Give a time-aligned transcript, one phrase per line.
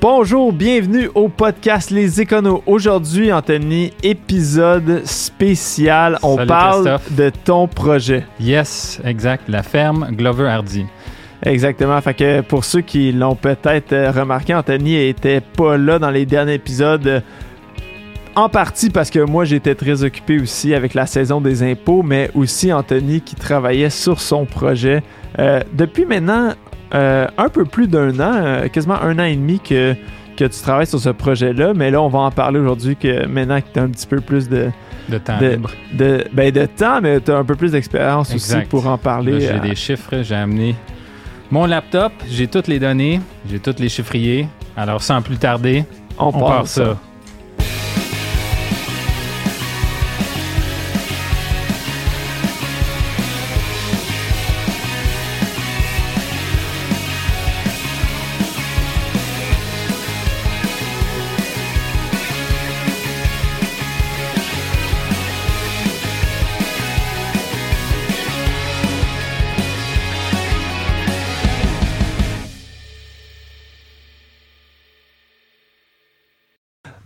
[0.00, 2.62] Bonjour, bienvenue au podcast Les Éconos.
[2.66, 6.18] Aujourd'hui, Anthony, épisode spécial.
[6.22, 7.12] On Salut, parle Christophe.
[7.16, 8.24] de ton projet.
[8.38, 9.48] Yes, exact.
[9.48, 10.86] La ferme Glover Hardy.
[11.42, 12.00] Exactement.
[12.00, 16.26] Fait que pour ceux qui l'ont peut-être euh, remarqué, Anthony était pas là dans les
[16.26, 17.06] derniers épisodes.
[17.06, 17.20] euh,
[18.36, 22.30] En partie parce que moi j'étais très occupé aussi avec la saison des impôts, mais
[22.34, 25.02] aussi Anthony qui travaillait sur son projet.
[25.40, 26.52] Euh, depuis maintenant
[26.92, 29.94] un peu plus d'un an, euh, quasiment un an et demi que,
[30.36, 33.60] que tu travailles sur ce projet-là, mais là on va en parler aujourd'hui que maintenant
[33.60, 34.70] que tu as un petit peu plus de,
[35.08, 35.70] De temps de, libre.
[35.92, 39.40] de, ben, de temps, mais tu as un peu plus d'expérience aussi pour en parler.
[39.40, 40.22] J'ai euh, des chiffres.
[40.22, 40.74] J'ai amené
[41.50, 42.12] mon laptop.
[42.28, 43.20] J'ai toutes les données.
[43.50, 44.46] J'ai tous les chiffriers.
[44.76, 45.84] Alors, sans plus tarder,
[46.18, 46.96] on, on part ça.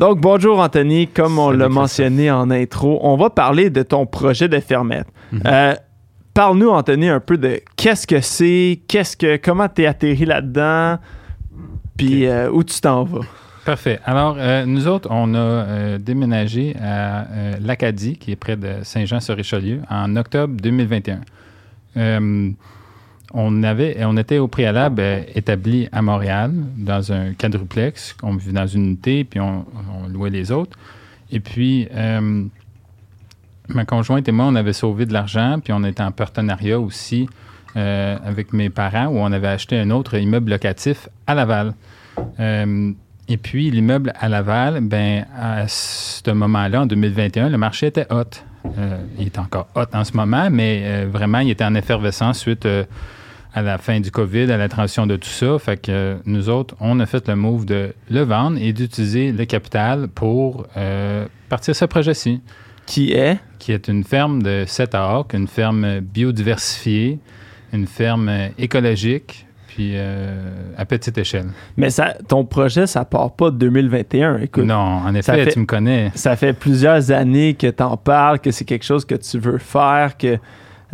[0.03, 1.06] Donc, bonjour Anthony.
[1.06, 5.06] Comme on l'a mentionné en intro, on va parler de ton projet de fermette.
[5.31, 5.42] Mhm.
[5.47, 5.75] Euh,
[6.34, 10.98] Parle-nous, Anthony, un peu de qu'est-ce que c'est, qu'est-ce que, comment t'es atterri là-dedans,
[11.97, 13.20] puis euh, où tu t'en vas.
[13.64, 14.00] Parfait.
[14.05, 18.78] Alors, euh, nous autres, on a euh, déménagé à euh, l'Acadie, qui est près de
[18.83, 21.20] Saint-Jean-sur-Richelieu, en octobre 2021.
[23.34, 28.16] On, avait, on était au préalable euh, établi à Montréal, dans un quadruplex.
[28.22, 29.64] On vivait dans une unité, puis on,
[30.08, 30.77] louait les autres.
[31.30, 32.44] Et puis, euh,
[33.69, 37.28] ma conjointe et moi, on avait sauvé de l'argent, puis on était en partenariat aussi
[37.77, 41.75] euh, avec mes parents, où on avait acheté un autre immeuble locatif à Laval.
[43.28, 48.25] Et puis, l'immeuble à Laval, ben, à ce moment-là, en 2021, le marché était hot.
[49.19, 52.84] Il est encore hot en ce moment, mais vraiment, il était en effervescence suite euh,
[53.54, 55.58] à la fin du COVID, à la transition de tout ça.
[55.58, 59.44] Fait que nous autres, on a fait le move de le vendre et d'utiliser le
[59.44, 62.40] capital pour euh, partir ce projet-ci,
[62.86, 63.38] Qui est?
[63.58, 67.18] Qui est une ferme de 7 arcs, une ferme biodiversifiée,
[67.72, 71.46] une ferme écologique, puis euh, à petite échelle.
[71.76, 74.38] Mais ça, ton projet, ça part pas de 2021.
[74.38, 76.10] Écoute, Non, en effet, fait- tu me connais.
[76.14, 80.16] ça fait plusieurs années que t'en parles, que c'est quelque chose que tu veux faire,
[80.19, 80.38] que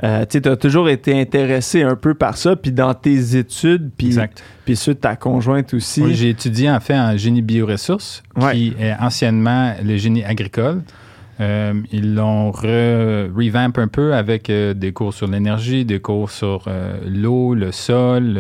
[0.05, 4.77] euh, tu as toujours été intéressé un peu par ça, puis dans tes études, puis
[4.77, 6.03] ceux de ta conjointe aussi.
[6.03, 8.53] Oui, j'ai étudié en fait en génie bioressources, Ouais.
[8.53, 10.83] qui est anciennement le génie agricole.
[11.41, 16.31] Euh, ils l'ont re- revamp un peu avec euh, des cours sur l'énergie, des cours
[16.31, 18.39] sur euh, l'eau, le sol,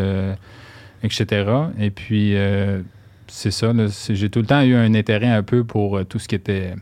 [1.03, 1.45] etc.
[1.79, 2.35] Et puis,
[3.29, 3.73] c'est ça.
[4.11, 6.75] J'ai tout le temps eu un intérêt un peu pour tout ce qui était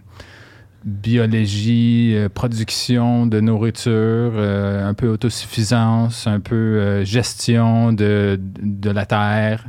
[0.86, 3.92] biologie, euh, production de nourriture,
[4.36, 9.64] euh, un peu autosuffisance, un peu euh, gestion de, de la terre.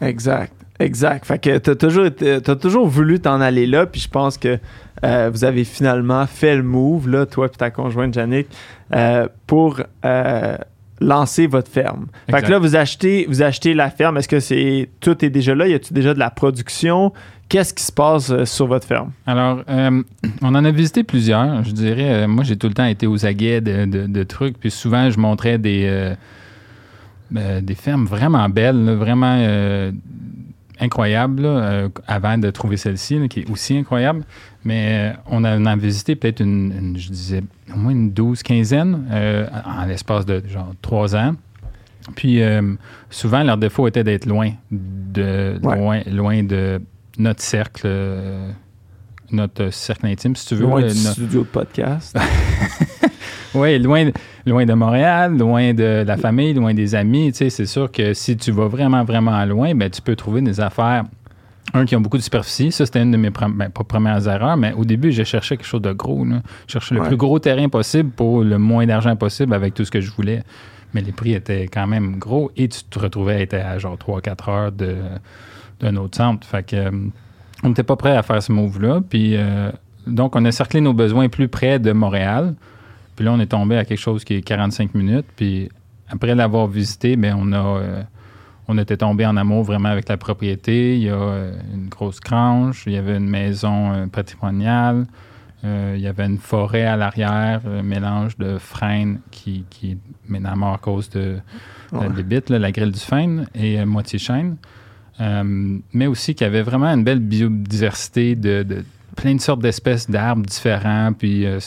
[0.00, 1.24] Exact, exact.
[1.24, 4.58] Fait que t'as toujours, été- t'as toujours voulu t'en aller là, puis je pense que
[5.04, 8.48] euh, vous avez finalement fait le move, là, toi et ta conjointe Jannick,
[8.94, 10.56] euh, pour euh,
[11.00, 12.06] lancer votre ferme.
[12.30, 14.16] Fait que là, vous achetez, vous achetez la ferme.
[14.16, 15.68] Est-ce que c'est tout est déjà là?
[15.68, 17.12] Y a-tu déjà de la production?
[17.48, 19.12] Qu'est-ce qui se passe euh, sur votre ferme?
[19.26, 20.02] Alors, euh,
[20.42, 21.62] on en a visité plusieurs.
[21.62, 24.58] Je dirais, euh, moi, j'ai tout le temps été aux aguets de, de- de trucs.
[24.58, 26.14] Puis souvent, je montrais des, euh,
[27.36, 29.38] euh, des fermes vraiment belles, là, vraiment
[30.80, 34.24] incroyables, là, avant de trouver celle-ci, qui est aussi incroyable.
[34.64, 37.42] Mais on en a visité peut-être une, une, je disais,
[37.72, 39.04] au moins une douze, quinzaine
[39.64, 41.34] en l'espace de genre trois ans.
[42.14, 42.40] Puis
[43.10, 45.76] souvent, leur défaut était d'être loin de, Ouais.
[45.78, 46.80] loin, loin de
[47.18, 48.50] notre cercle, euh,
[49.32, 50.62] notre cercle intime, si tu veux.
[50.62, 52.16] Loin là, du no- studio de podcast.
[53.54, 54.10] oui, loin,
[54.46, 57.32] loin de Montréal, loin de la famille, loin des amis.
[57.32, 60.42] Tu sais, c'est sûr que si tu vas vraiment, vraiment loin, ben, tu peux trouver
[60.42, 61.04] des affaires,
[61.74, 62.70] un, qui ont beaucoup de superficie.
[62.70, 65.66] Ça, c'était une de mes ben, pas premières erreurs, mais au début, j'ai cherché quelque
[65.66, 66.24] chose de gros.
[66.24, 66.42] Là.
[66.66, 67.08] Je cherchais le Ouais.
[67.08, 70.42] plus gros terrain possible pour le moins d'argent possible avec tout ce que je voulais.
[70.94, 73.96] Mais les prix étaient quand même gros et tu te retrouvais à être à genre
[73.98, 74.96] 3-4 heures de-
[75.80, 76.46] d'un autre centre.
[76.46, 76.90] Fait que, euh,
[77.62, 79.00] on n'était pas prêt à faire ce move-là.
[79.08, 79.70] Puis, euh,
[80.06, 82.54] donc, on a cerclé nos besoins plus près de Montréal.
[83.14, 85.26] Puis là, on est tombé à quelque chose qui est 45 minutes.
[85.36, 85.68] Puis
[86.08, 88.02] après l'avoir visité, bien, on a euh,
[88.68, 90.96] on était tombé en amour vraiment avec la propriété.
[90.96, 95.06] Il y a euh, une grosse grange, il y avait une maison patrimoniale,
[95.64, 99.98] il y avait une forêt à l'arrière, un mélange de frêne qui, qui
[100.28, 101.38] mort à cause de
[101.92, 104.56] la débite, là, la grille du frêne et moitié chêne.
[105.20, 108.84] Euh, mais aussi qu'il y avait vraiment une belle biodiversité de,
[109.16, 111.12] plein de sortes d'espèces d'arbres différents.
[111.12, 111.58] Puis euh,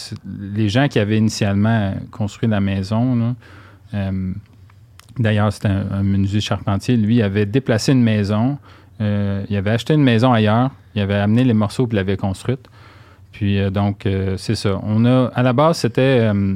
[0.54, 3.36] les gens qui avaient initialement construit la maison,
[3.94, 4.34] euh,
[5.18, 8.57] d'ailleurs, c'était un, un menuisier charpentier, lui avait déplacé une maison.
[9.01, 10.72] euh, il avait acheté une maison ailleurs.
[10.96, 12.68] Il avait amené les morceaux puis l'avait construite.
[13.31, 14.80] Puis euh, donc, euh, c'est ça.
[14.84, 16.56] On a, à la base, c'était euh,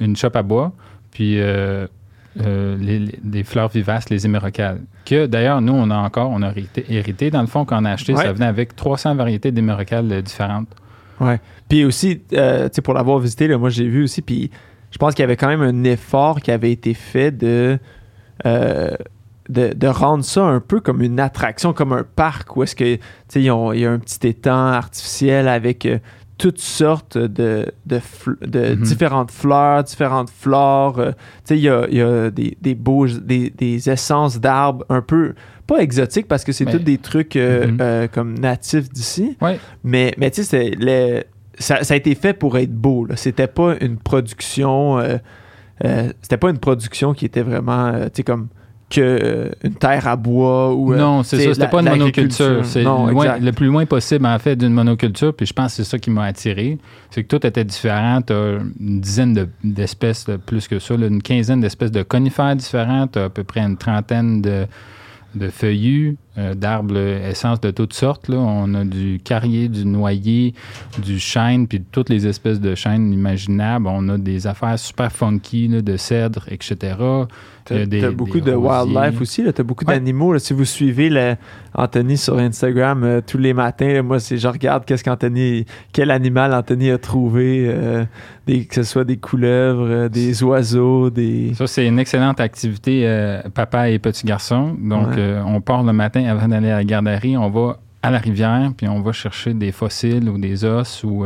[0.00, 0.72] une chope à bois.
[1.10, 1.40] Puis
[2.40, 4.80] euh, les, fleurs vivaces, les émerocales.
[5.04, 7.30] Que d'ailleurs, nous, on a encore, on a hérité, hérité.
[7.30, 8.22] Dans le fond, quand on a acheté, Ouais.
[8.22, 10.68] ça venait avec 300 variétés d'émerocales euh, différentes.
[11.20, 11.40] Ouais.
[11.68, 14.50] Puis aussi, euh, tu sais, pour l'avoir visité, là, moi j'ai vu aussi, puis
[14.90, 17.78] je pense qu'il y avait quand même un effort qui avait été fait de,
[18.46, 18.90] euh,
[19.48, 22.98] de, de rendre ça un peu comme une attraction, comme un parc, où est-ce que,
[23.34, 25.88] il y a un petit étang artificiel avec
[26.38, 28.82] toutes sortes de, de, fl- de Mhm.
[28.82, 30.98] différentes fleurs, différentes flores.
[31.00, 34.84] euh, tu sais, il y a, y a des, des beaux, des, des essences d'arbres
[34.88, 35.34] un peu,
[35.66, 37.78] pas exotiques parce que c'est tous des trucs euh, Mhm.
[37.80, 39.36] euh, comme natifs d'ici.
[39.42, 39.58] Ouais.
[39.84, 41.26] Mais, mais tu sais,
[41.58, 43.06] ça, ça a été fait pour être beau.
[43.16, 44.98] C'était pas une production.
[46.22, 48.48] c'était pas une production qui était vraiment, tu sais, comme
[48.90, 50.94] que euh, une terre à bois ou.
[50.94, 51.54] euh, non, c'est ça.
[51.54, 52.64] C'était pas une monoculture.
[52.64, 55.34] C'est le plus loin possible, en fait, d'une monoculture.
[55.34, 56.78] Puis je pense que c'est ça qui m'a attiré.
[57.10, 58.20] C'est que tout était différent.
[58.30, 63.16] Une dizaine de- d'espèces, plus que ça, là, une quinzaine d'espèces de conifères différentes.
[63.18, 64.66] À peu près une trentaine de,
[65.34, 68.28] de feuillus, euh, d'arbres essences de toutes sortes.
[68.28, 68.38] Là.
[68.38, 70.54] On a du carrier, du noyer,
[71.02, 73.86] du chêne, puis toutes les espèces de chênes imaginables.
[73.86, 76.94] On a des affaires super funky, là, de cèdre, etc.
[77.74, 78.92] T'as a des- t'as beaucoup des de rosiers.
[78.94, 79.44] wildlife aussi.
[79.54, 79.94] T'as beaucoup Ouais.
[79.94, 80.32] d'animaux.
[80.32, 80.38] là.
[80.38, 81.36] Si vous suivez
[81.74, 86.10] Anthony sur Instagram euh, tous les matins, là, moi, c'est je regarde qu'est-ce qu'Anthony, quel
[86.10, 88.04] animal Anthony a trouvé, euh,
[88.46, 91.52] des, que ce soit des couleuvres, euh, des oiseaux, des.
[91.54, 93.04] Ça, c'est une excellente activité,
[93.54, 94.76] papa et petit garçon.
[94.80, 95.38] Donc, Ouais.
[95.46, 97.36] on part le matin avant d'aller à la garderie.
[97.36, 101.24] On va à la rivière, puis on va chercher des fossiles ou des os ou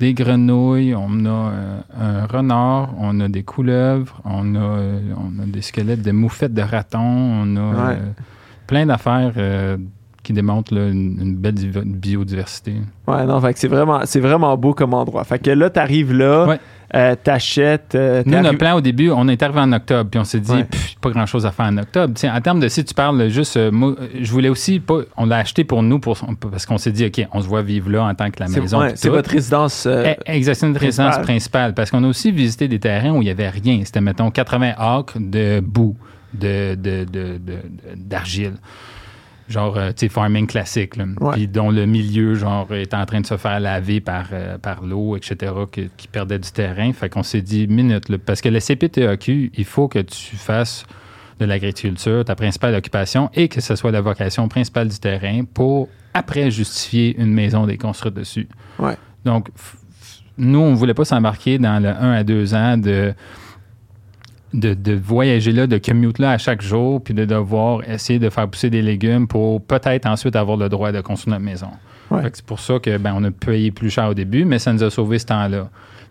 [0.00, 0.94] des grenouilles.
[0.96, 5.60] On a euh, un renard, on a des couleuvres, on a, euh, on a des
[5.62, 7.94] squelettes de moufettes de ratons, on a Ouais.
[7.94, 8.10] euh,
[8.66, 9.32] plein d'affaires
[10.22, 12.74] qui démontrent là, une, une belle div- biodiversité.
[13.06, 15.24] Ouais, non, fait que c'est vraiment, c'est vraiment beau comme endroit.
[15.24, 16.60] Fait que là, t'arrives là, Ouais.
[16.94, 17.94] Euh, t'achètes.
[17.94, 20.50] euh, Nous, notre plan au début, on est arrivé en octobre, puis on s'est dit,
[20.52, 20.66] Ouais.
[21.00, 22.14] Pas grand-chose à faire en octobre.
[22.24, 25.36] En termes de si tu parles juste, euh, moi, je voulais aussi pas, on l'a
[25.38, 26.18] acheté pour nous pour,
[26.50, 28.80] parce qu'on s'est dit, ok, on se voit vivre là en tant que la maison.
[28.80, 29.86] ouais, c'est votre résidence.
[29.86, 31.74] Eh, Exact, c'est notre résidence principale.
[31.74, 33.80] Parce qu'on a aussi visité des terrains où il n'y avait rien.
[33.84, 35.96] C'était, mettons, 80 acres de boue,
[36.34, 37.58] de, de- de- de- de-
[37.96, 38.54] d'argile.
[39.50, 40.96] Genre, euh, tu sais, farming classique.
[40.96, 41.04] là.
[41.20, 41.32] Ouais.
[41.32, 44.82] Puis dont le milieu, genre, est en train de se faire laver par, euh, par
[44.84, 46.92] l'eau, etc., que- qui perdait du terrain.
[46.92, 50.84] Fait qu'on s'est dit, minute, là, parce que le CPTAQ, il faut que tu fasses
[51.40, 55.88] de l'agriculture ta principale occupation et que ce soit la vocation principale du terrain pour,
[56.14, 58.46] après, justifier une maison des construite dessus.
[58.78, 58.96] Ouais.
[59.24, 59.48] Donc,
[60.38, 63.12] nous, on ne voulait pas s'embarquer dans le 1 à 2 ans de,
[64.52, 68.28] de, de voyager là, de commute là à chaque jour, puis de devoir essayer de
[68.30, 71.68] faire pousser des légumes pour peut-être ensuite avoir le droit de construire notre maison.
[72.10, 72.22] Ouais.
[72.32, 74.82] C'est pour ça que ben, on a payé plus cher au début, mais ça nous
[74.82, 75.68] a sauvé ce temps-là.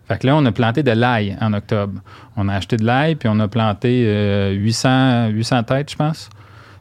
[0.08, 2.00] Fait que là, on a planté de l'ail en octobre.
[2.36, 6.30] On a acheté de l'ail, puis on a planté euh, 800, 800 têtes, je pense.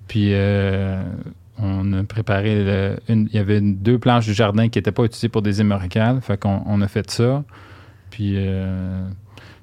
[0.07, 1.03] Puis euh,
[1.61, 2.63] on a préparé.
[2.63, 5.42] le- une- il y avait une- deux planches du jardin qui n'étaient pas utilisées pour
[5.42, 6.21] des hémorrhicales.
[6.21, 7.44] Fait qu'on on a fait ça.
[8.09, 9.04] Puis euh,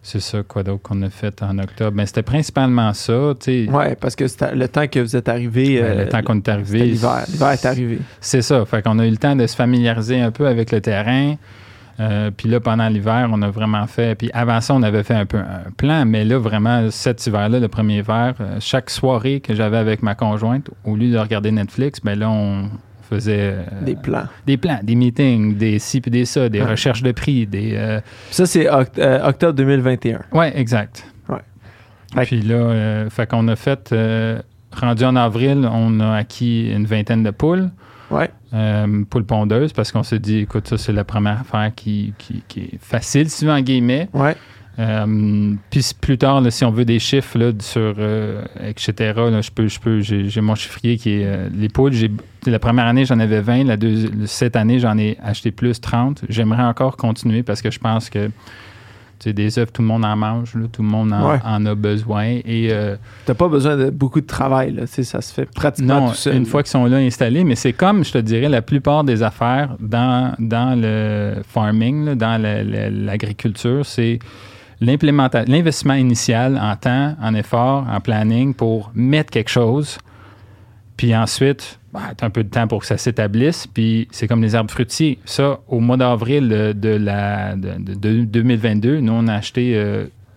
[0.07, 1.91] c'est ça, quoi d'autre qu'on a fait en octobre?
[1.97, 3.35] Mais c'était principalement ça.
[3.41, 3.71] tu sais.
[3.73, 5.81] Ouais, parce que le temps que vous êtes arrivé.
[5.81, 6.85] Ben, euh, le temps qu'on est arrivé.
[6.85, 7.25] l'hiver.
[7.29, 7.99] L'hiver est arrivé.
[8.21, 8.65] C'est ça.
[8.67, 11.35] Fait qu'on a eu le temps de se familiariser un peu avec le terrain.
[11.99, 14.15] Euh, puis là, pendant l'hiver, on a vraiment fait.
[14.17, 17.59] Puis avant ça, on avait fait un peu un plan, mais là, vraiment, cet hiver-là,
[17.59, 21.51] le premier hiver, euh, chaque soirée que j'avais avec ma conjointe, au lieu de regarder
[21.51, 22.71] Netflix, ben là, on
[23.09, 24.25] faisait euh, Des plans.
[24.47, 26.71] des plans, des meetings, des ci puis des ça, des Ouais.
[26.71, 27.73] recherches de prix, des.
[27.75, 30.21] euh, Ça, c'est oct- euh, octobre 2021.
[30.33, 31.07] Ouais, exact.
[31.29, 31.37] Ouais.
[32.15, 33.95] Fait- Puis là, fait qu'on a fait.
[34.79, 37.71] rendu en avril, on a acquis une vingtaine de poules.
[38.11, 38.31] Ouais.
[39.11, 42.61] poules pondeuses parce qu'on s'est dit, écoute, ça, c'est la première affaire qui, qui, qui
[42.61, 44.09] est facile, si en guillemets.
[44.15, 44.37] Ouais.
[44.79, 49.41] Euh, puis plus tard, là, si on veut des chiffres là, sur euh, etc., là,
[49.41, 51.93] je peux, je peux, j'ai, mon chiffrier qui est euh, les poules.
[51.93, 52.11] J'ai,
[52.47, 53.65] la première année, j'en avais 20.
[53.65, 56.23] La deux, cette année, j'en ai acheté plus 30.
[56.29, 58.31] J'aimerais encore continuer parce que je pense que
[59.25, 61.39] des œufs, tout le monde en mange, là, tout le monde en, Ouais.
[61.45, 62.27] en a besoin.
[62.45, 64.87] Et euh, T'as pas besoin de beaucoup de travail, là.
[64.87, 66.37] Ça se fait pratiquement non, tout seul.
[66.37, 69.23] une fois qu'ils sont là installés, mais c'est comme, je te dirais, la plupart des
[69.25, 74.19] affaires dans, dans le farming, là, dans l'agriculture, c'est
[74.81, 79.99] l'investissement initial en temps, en effort, en planning pour mettre quelque chose.
[80.97, 83.67] Puis ensuite, bah, un peu de temps pour que ça s'établisse.
[83.67, 85.19] Puis c'est comme les arbres fruitiers.
[85.25, 89.79] Ça, au mois d'avril de, la, de, 2022, nous, on a acheté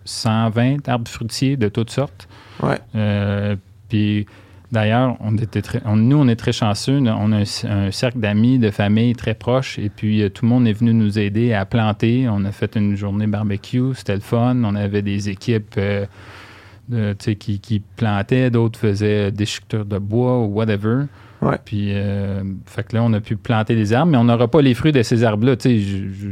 [0.06, 2.28] 120 arbres fruitiers de toutes sortes.
[2.62, 3.58] Ouais.
[3.88, 4.26] puis
[4.72, 5.64] D'ailleurs, on était
[5.96, 7.00] nous, on est très chanceux.
[7.00, 9.80] On a un, cercle d'amis, de famille très proche.
[9.80, 12.28] Et puis, euh, tout le monde est venu nous aider à planter.
[12.30, 13.94] On a fait une journée barbecue.
[13.96, 14.62] C'était le fun.
[14.64, 16.06] On avait des équipes euh,
[17.18, 18.52] qui, qui, plantaient.
[18.52, 21.06] D'autres faisaient des déchiqueture de bois ou whatever.
[21.42, 21.58] Ouais.
[21.66, 24.62] Puis, euh, fait que là, on a pu planter des arbres, mais on n'aura pas
[24.62, 25.56] les fruits de ces arbres-là.
[25.64, 26.28] Je, je,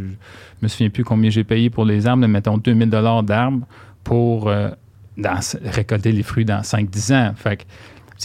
[0.61, 2.27] me souviens plus combien j'ai payé pour les arbres.
[2.27, 3.65] mettons 2000 d'arbres
[4.03, 4.51] pour
[5.63, 7.33] récolter les fruits dans 5-10 ans.
[7.35, 7.63] Fait que,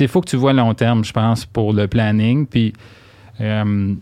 [0.01, 2.47] il faut que tu vois long terme, je pense, pour le planning.
[2.47, 2.73] Puis,
[3.41, 3.95] euh,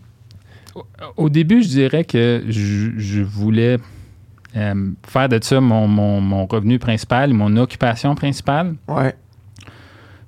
[1.17, 3.77] au début, je dirais que je, voulais
[4.55, 8.75] euh, faire de ça mon, revenu principal, mon occupation principale.
[8.87, 9.15] Ouais.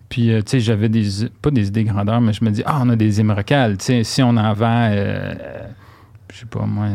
[0.10, 2.80] Puis, euh, tu sais, j'avais des, pas des idées grandeur, mais je me dis, ah,
[2.84, 3.78] on a des hémorrhacales.
[3.78, 6.88] Tu sais, si on en vend, je sais pas moi,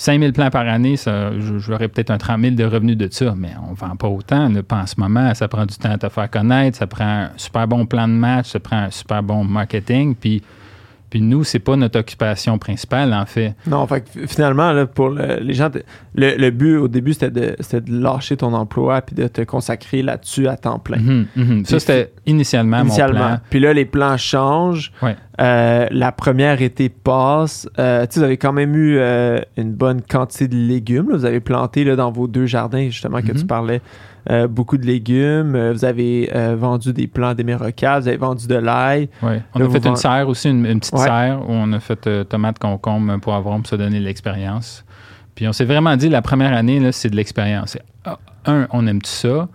[0.00, 3.34] 5 000 plans par année, ça, j'aurais peut-être un 30 000 de revenus de ça,
[3.36, 4.50] mais on ne vend pas autant.
[4.62, 7.30] pas en ce moment, ça prend du temps à te faire connaître, ça prend un
[7.36, 10.14] super bon plan de match, ça prend un super bon marketing.
[10.14, 10.42] Puis
[11.10, 13.54] puis nous, c'est pas notre occupation principale, en fait.
[13.66, 15.68] Non, fait finalement, là, pour les gens,
[16.14, 20.46] le, but au début, c'était de, de, lâcher ton emploi puis de te consacrer là-dessus
[20.46, 20.98] à temps plein.
[20.98, 21.64] Mhm, mhm.
[21.64, 23.40] Ça, c'était initialement, mon plan.
[23.50, 24.92] Puis là, les plans changent.
[25.40, 27.68] Euh, la première été passe.
[27.78, 31.08] Euh, vous avez quand même eu euh, une bonne quantité de légumes.
[31.10, 33.46] Vous avez planté là, dans vos deux jardins, justement, que tu mhm.
[33.46, 33.80] parlais
[34.28, 35.54] euh, beaucoup de légumes.
[35.54, 39.08] Euh, vous avez euh, vendu des plants d'émerocales, vous avez vendu de l'ail.
[39.22, 39.34] Oui.
[39.54, 43.18] On a fait une serre aussi, une, petite serre où on a fait tomates, concombre,
[43.20, 44.84] poivron pour se donner l'expérience.
[45.34, 47.78] Puis on s'est vraiment dit, la première année, c'est de l'expérience.
[48.04, 49.48] Ah, un, on aime tout ça.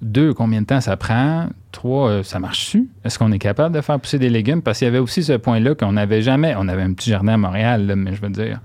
[0.00, 1.48] Deux, combien de temps ça prend?
[1.72, 2.88] Trois, ça marche-tu?
[3.04, 4.62] Est-ce qu'on est capable de faire pousser des légumes?
[4.62, 6.54] Parce qu'il y avait aussi ce point-là qu'on n'avait jamais.
[6.56, 8.60] On avait un petit jardin à Montréal, mais je veux dire,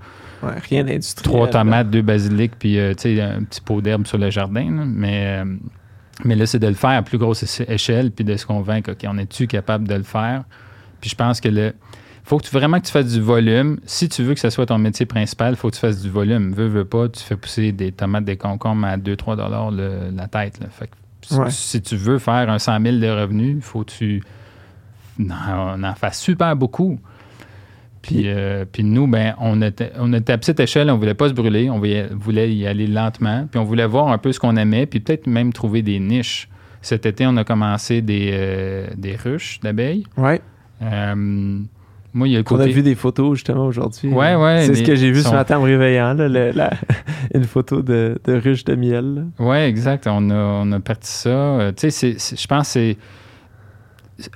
[0.68, 1.32] rien d'industriel.
[1.32, 4.68] Trois tomates, deux basiliques, puis euh, un petit pot d'herbe sur le jardin.
[4.70, 5.56] Mais, euh,
[6.24, 9.04] mais là, c'est de le faire à plus grosse échelle, puis de se convaincre, OK,
[9.08, 10.44] on est-tu capable de le faire?
[11.00, 11.74] Puis je pense que le.
[12.24, 13.78] faut que tu, vraiment que tu fasses du volume.
[13.84, 16.10] Si tu veux que ce soit ton métier principal, il faut que tu fasses du
[16.10, 16.52] volume.
[16.52, 20.60] Veux, veux pas, tu fais pousser des tomates, des concombres à 2-3 la tête.
[20.70, 20.90] Fait
[21.48, 24.22] si, tu veux faire un 100 000 de revenus, il faut que tu
[25.20, 26.98] en, en fasses super beaucoup.
[28.04, 31.30] Puis, euh, puis nous, ben, on, était, on était à petite échelle, on voulait pas
[31.30, 34.56] se brûler, on voulait, y aller lentement, puis on voulait voir un peu ce qu'on
[34.56, 36.50] aimait, puis peut-être même trouver des niches.
[36.82, 40.04] Cet été, on a commencé des, euh, des ruches d'abeilles.
[40.18, 40.34] Oui.
[40.82, 41.14] Euh,
[42.12, 42.64] moi, il y a le côté...
[42.64, 44.10] On a vu des photos justement aujourd'hui.
[44.12, 44.66] Oui, oui.
[44.66, 46.70] C'est ce que j'ai vu ce matin en me réveillant, là,
[47.34, 49.28] une photo de, de ruches de miel.
[49.38, 50.06] Oui, exact.
[50.06, 51.72] On a, on a parti ça.
[51.74, 52.96] tu sais, je pense que c'est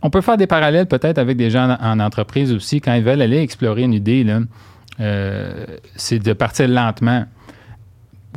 [0.02, 2.80] on peut faire des parallèles peut-être avec des gens en, entreprise aussi.
[2.80, 4.26] Quand ils veulent aller explorer une idée,
[5.00, 5.66] euh,
[5.96, 7.24] c'est de partir lentement.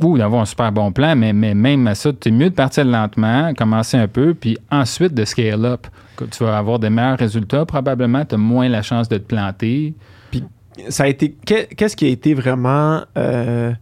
[0.02, 3.52] Ou d'avoir un super bon plan, mais, même à ça, c'est mieux de partir lentement,
[3.54, 5.86] commencer un peu, puis ensuite de scale up.
[6.30, 9.94] Tu vas avoir des meilleurs résultats, probablement, tu as moins la chance de te planter.
[10.30, 10.44] Puis
[10.88, 11.36] ça a été.
[11.44, 13.72] Qu'est-ce qui a été vraiment euh,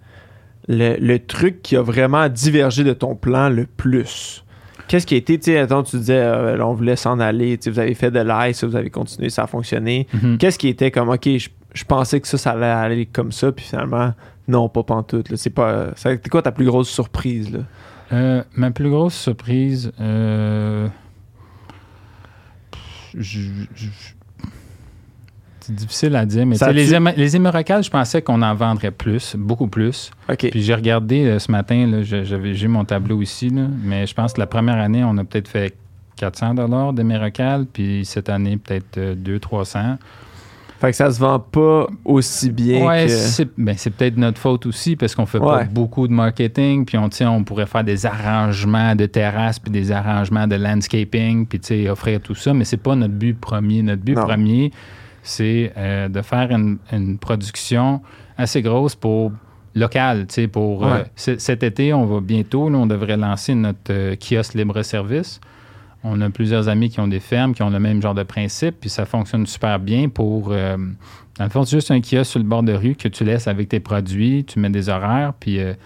[0.69, 4.45] le, truc qui a vraiment divergé de ton plan le plus?
[4.90, 7.70] Qu'est-ce qui a été, tu sais, attends, tu disais, euh, on voulait s'en aller, tu
[7.70, 10.09] vous avez fait de l'ice, vous avez continué, ça a fonctionné.
[10.12, 10.37] Mhm.
[10.37, 13.64] Qu'est-ce qui était comme, OK, je, pensais que ça, ça allait aller comme ça, puis
[13.64, 14.12] finalement,
[14.49, 15.37] non, pas pantoute.
[15.37, 15.90] C'est pas.
[15.94, 17.61] C'était quoi ta plus grosse surprise, là?
[18.12, 20.88] Euh, ma plus grosse surprise, euh,
[23.16, 23.38] je,
[25.70, 29.68] c'est difficile à dire, mais les, les hémorrhacales, je pensais qu'on en vendrait plus, beaucoup
[29.68, 30.10] plus.
[30.36, 33.52] Puis j'ai regardé euh, ce matin, j'ai mon tableau ici,
[33.84, 35.76] mais je pense que la première année, on a peut-être fait
[36.16, 39.76] 400 dollars d'hémorrhacales, puis cette année, peut-être 200-300.
[39.76, 39.94] Euh,
[40.80, 43.06] fait que ça se vend pas aussi bien ouais,
[43.58, 47.10] ben, c'est peut-être notre faute aussi parce qu'on fait pas beaucoup de marketing puis on
[47.28, 52.34] on pourrait faire des arrangements de terrasse puis des arrangements de landscaping puis offrir tout
[52.34, 54.72] ça mais c'est pas notre but premier notre but premier
[55.22, 58.00] c'est euh, de faire une, production
[58.36, 59.32] assez grosse pour
[59.74, 60.26] local.
[60.52, 65.40] Pour euh, cet été, on va bientôt, on devrait lancer notre euh, kiosque libre-service.
[66.02, 68.80] On a plusieurs amis qui ont des fermes, qui ont le même genre de principe,
[68.80, 70.48] puis ça fonctionne super bien pour.
[70.48, 73.46] dans le fond, c'est juste un kiosque sur le bord de rue que tu laisses
[73.46, 75.76] avec tes produits, tu mets des horaires, puis tu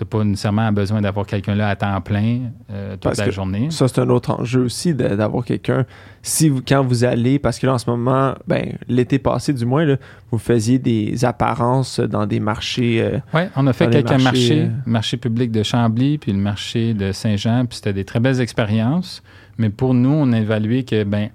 [0.00, 2.40] n'as pas nécessairement besoin d'avoir quelqu'un là à temps plein
[2.70, 3.70] euh, toute la journée.
[3.70, 5.86] Ça, c'est un autre enjeu aussi d'avoir quelqu'un.
[6.22, 9.64] Si vous, quand vous allez, parce que là, en ce moment, ben, l'été passé, du
[9.64, 9.96] moins,
[10.30, 13.00] vous faisiez des apparences dans des marchés.
[13.00, 16.94] Euh, oui, on a fait quelques marchés, euh, marché public de Chambly, puis le marché
[16.94, 19.22] de Saint-Jean, puis c'était des très belles expériences.
[19.58, 21.30] Mais pour nous, on a évalué que, ben,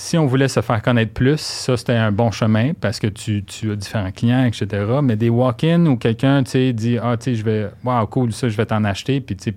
[0.00, 3.44] si on voulait se faire connaître plus, ça, c'était un bon chemin parce que tu,
[3.70, 4.66] as différents clients, etc.
[5.02, 8.56] Mais des walk-in où quelqu'un, dit, ah, tu sais, je vais, wow, cool, ça, je
[8.56, 9.20] vais t'en acheter.
[9.20, 9.54] Puis, tu sais,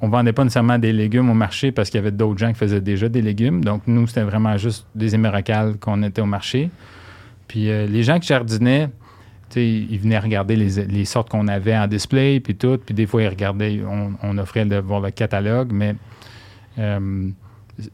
[0.00, 2.58] on vendait pas nécessairement des légumes au marché parce qu'il y avait d'autres gens qui
[2.58, 3.62] faisaient déjà des légumes.
[3.62, 6.70] Donc, nous, c'était vraiment juste des émeracales qu'on était au marché.
[7.46, 8.88] Puis, euh, les gens qui jardinaient,
[9.54, 12.78] ils venaient regarder les, sortes qu'on avait en display, puis tout.
[12.78, 13.82] Puis, des fois, ils regardaient,
[14.22, 15.94] on, offrait de voir le catalogue, mais.
[16.78, 17.28] Euh,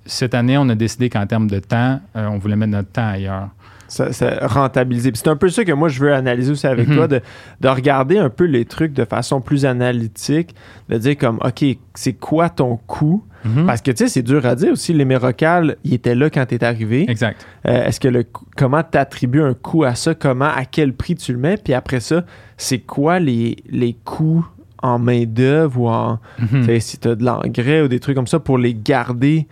[0.06, 3.08] cette année, on a décidé qu'en termes de temps, euh, on voulait mettre notre temps
[3.08, 3.48] ailleurs.
[3.88, 5.10] Ça, ça rentabiliser.
[5.14, 6.94] C'est un peu ça que moi, je veux analyser aussi avec mhm.
[6.94, 7.20] toi, de,
[7.64, 10.54] regarder un peu les trucs de façon plus analytique,
[10.90, 11.64] de dire comme, OK,
[11.94, 13.24] c'est quoi ton coût?
[13.44, 13.66] Mhm.
[13.66, 14.92] Parce que, tu sais, c'est dur à dire aussi.
[14.92, 17.08] Les Mérocales, il était là quand tu es arrivé.
[17.08, 17.46] Exact.
[17.66, 18.26] Euh, est-ce que le
[18.56, 20.14] comment tu attribues un coût à ça?
[20.14, 21.56] Comment, à quel prix tu le mets?
[21.56, 22.24] Puis après ça,
[22.58, 24.46] c'est quoi les, les coûts
[24.82, 26.18] en main-d'œuvre ou en.
[26.38, 26.80] Mhm.
[26.80, 29.46] Si tu as de l'engrais ou des trucs comme ça pour les garder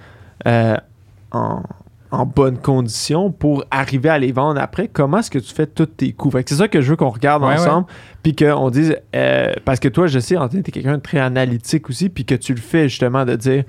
[0.46, 0.76] euh,
[1.32, 1.62] en,
[2.24, 4.88] bonne condition pour arriver à les vendre après?
[4.88, 6.30] Comment est-ce que tu fais tous tes coûts?
[6.46, 7.86] c'est ça que je veux qu'on regarde ensemble,
[8.22, 11.90] puis qu'on dise, euh, parce que toi, je sais, tu es quelqu'un de très analytique
[11.90, 13.64] aussi, puis que tu le fais justement de dire,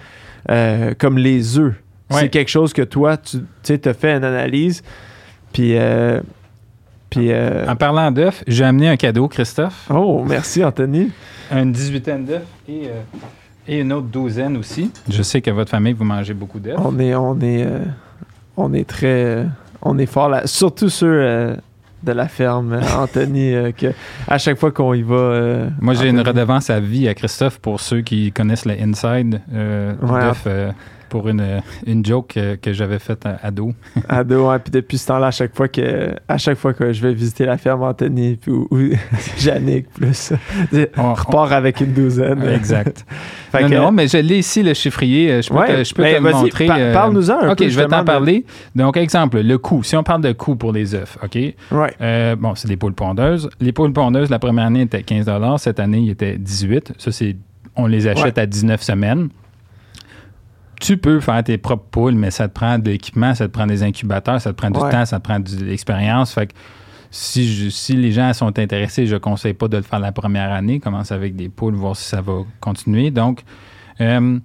[0.50, 1.76] euh, comme les œufs.
[2.10, 4.82] C'est quelque chose que toi, tu as fait une analyse,
[5.52, 5.76] puis...
[7.10, 7.32] puis
[7.68, 9.90] En parlant d'œufs, j'ai amené un cadeau, Christophe.
[9.90, 11.12] Oh, merci, Anthony.
[11.52, 12.90] Un 18 d'œufs et
[13.68, 14.92] et une autre douzaine aussi.
[15.10, 16.78] Je sais que votre famille, vous mangez beaucoup d'œufs.
[16.78, 17.80] On est, on est, euh,
[18.56, 19.44] on est très, euh,
[19.82, 20.48] on est fort là.
[20.48, 21.56] Surtout ceux euh,
[22.04, 23.94] de la ferme, Anthony, que
[24.28, 25.68] à chaque fois qu'on y va.
[25.80, 30.74] Moi, j'ai une redevance à vie à Christophe pour ceux qui connaissent le inside d'œufs
[31.10, 33.74] pour une, une joke que, j'avais faite à ado.
[34.08, 34.60] ado, ouais.
[34.60, 37.46] Puis depuis ce temps-là, à chaque fois que à chaque fois que je vais visiter
[37.46, 38.78] la ferme Anthony puis, ou, ou
[39.94, 40.34] plus,
[40.98, 42.44] on, repart avec une douzaine.
[42.44, 43.06] Exact.
[43.70, 45.42] non, mais je l'ai ici, le chiffrier.
[45.42, 46.68] Je peux, te, je peux te le montrer.
[46.70, 48.46] Euh, parle-nous-en un OK, je vais t'en parler.
[48.76, 49.84] Donc, exemple, le coût.
[49.84, 51.36] Si on parle de coût pour les œufs, OK?
[51.36, 51.56] Ouais.
[52.02, 53.50] Euh, bon, c'est des poules pondeuses.
[53.60, 57.36] Les poules pondeuses, la première année, était 15 Cette année, il était 18 Ça, c'est
[57.78, 59.30] on les achète à 19 semaines
[60.80, 63.68] tu peux faire tes propres poules, mais ça te prend de l'équipement, ça te prend
[63.68, 66.34] des incubateurs, ça te prend du temps, ça te prend de l'expérience.
[66.34, 66.54] Fait que
[67.10, 70.52] si, si les gens sont intéressés, je ne conseille pas de le faire la première
[70.52, 70.80] année.
[70.80, 73.12] Commence avec des poules, voir si ça va continuer.
[73.12, 73.42] Donc,
[74.02, 74.40] euh,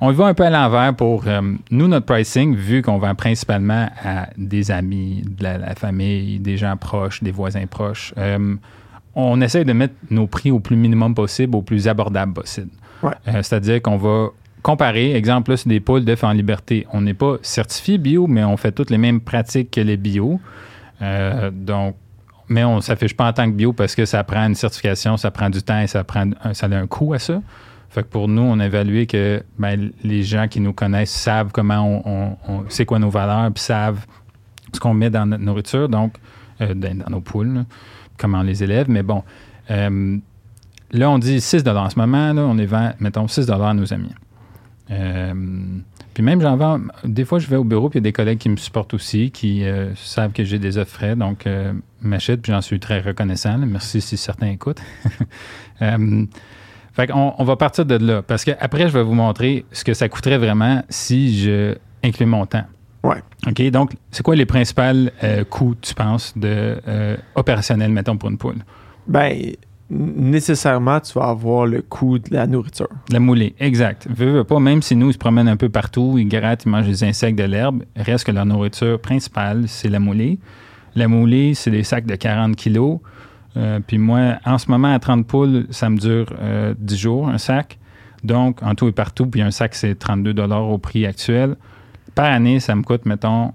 [0.00, 3.88] on va un peu à l'envers pour euh, nous, notre pricing, vu qu'on vend principalement
[4.02, 8.14] à des amis, de la, famille, des gens proches, des voisins proches.
[8.16, 8.56] Euh,
[9.14, 12.70] on essaie de mettre nos prix au plus minimum possible, au plus abordable possible.
[13.26, 14.28] C'est-à-dire qu'on va
[14.62, 16.86] comparer, exemple, là, c'est des poules d'œufs en liberté.
[16.92, 20.40] On n'est pas certifié bio, mais on fait toutes les mêmes pratiques que les bio.
[21.02, 21.96] Euh, donc,
[22.48, 25.16] mais on ne s'affiche pas en tant que bio parce que ça prend une certification,
[25.16, 27.40] ça prend du temps et ça, prend ça a un coût à ça.
[27.90, 31.50] Fait que pour nous, on a évalué que ben, les gens qui nous connaissent savent
[31.52, 34.06] comment on, c'est quoi nos valeurs, puis savent
[34.72, 36.14] ce qu'on met dans notre nourriture, donc
[36.60, 37.64] euh, dans, nos poules,
[38.16, 38.88] comment on les élève.
[38.88, 39.22] Mais bon,
[39.70, 40.16] euh,
[40.90, 43.92] là, on dit 6 En ce moment, là, on est vend, mettons, 6 à nos
[43.92, 44.14] amis.
[44.90, 45.32] Euh,
[46.14, 46.80] puis même, j'en vends.
[47.04, 48.94] Des fois, je vais au bureau, puis il y a des collègues qui me supportent
[48.94, 52.80] aussi, qui euh, savent que j'ai des offres frais, donc euh, m'achètent, puis j'en suis
[52.80, 53.58] très reconnaissant.
[53.58, 54.82] Merci si certains écoutent.
[55.78, 59.94] fait qu'on on va partir de là, parce qu'après, je vais vous montrer ce que
[59.94, 62.64] ça coûterait vraiment si je inclus mon temps.
[63.04, 63.22] Ouais.
[63.48, 65.10] OK, donc, c'est quoi les principaux
[65.50, 66.76] coûts, tu penses, de
[67.34, 68.58] opérationnel, mettons, pour une poule?
[69.08, 69.54] Ben,
[69.92, 72.88] nécessairement, tu vas avoir le coût de la nourriture.
[73.10, 74.06] La moulée, exact.
[74.10, 76.86] Veux, pas, même si nous, ils se promènent un peu partout, ils grattent, ils mangent
[76.86, 80.38] des insectes, de l'herbe, reste que leur nourriture principale, c'est la moulée.
[80.94, 82.98] La moulée, c'est des sacs de 40 kilos.
[83.56, 87.28] Euh, puis moi, en ce moment, à 30 poules, ça me dure 10 euh, jours,
[87.28, 87.78] un sac.
[88.24, 91.56] Donc, en tout et partout, puis un sac, c'est 32 au prix actuel.
[92.14, 93.52] Par année, ça me coûte, mettons,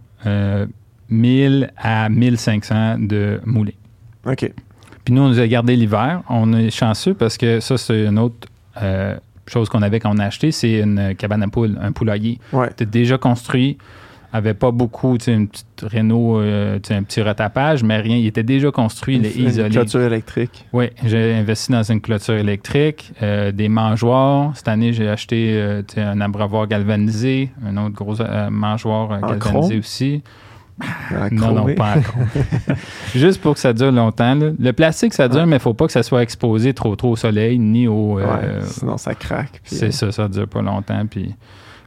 [1.10, 3.76] 1000 euh, à 1500 de moulée.
[4.26, 4.52] OK.
[5.08, 6.22] Puis nous, on nous a gardé l'hiver.
[6.28, 8.50] On est chanceux parce que ça, c'est une autre
[8.82, 9.16] euh,
[9.46, 12.40] chose qu'on avait quand on a acheté, c'est une cabane à poules, un poulailler.
[12.52, 12.68] Ouais.
[12.72, 13.78] C'était déjà construit,
[14.34, 18.18] avait pas beaucoup, tu sais, une petite Renault, euh, un petit retapage, mais rien.
[18.18, 19.68] Il était déjà construit, il est isolé.
[19.68, 20.66] Une clôture électrique.
[20.74, 24.52] Oui, j'ai investi dans une clôture électrique, euh, des mangeoires.
[24.56, 28.18] Cette année, j'ai acheté un abreuvoir galvanisé, un autre gros
[28.52, 30.22] mangeoir galvanisé aussi.
[31.32, 31.96] Non, non, pas
[33.16, 34.36] Juste pour que ça dure longtemps.
[34.36, 37.12] Le plastique, ça dure, mais il ne faut pas que ça soit exposé trop trop
[37.12, 38.20] au soleil ni au.
[38.20, 39.62] Euh, sinon, ça craque.
[39.64, 41.06] C'est euh, ça, ça dure pas longtemps.
[41.10, 41.34] Puis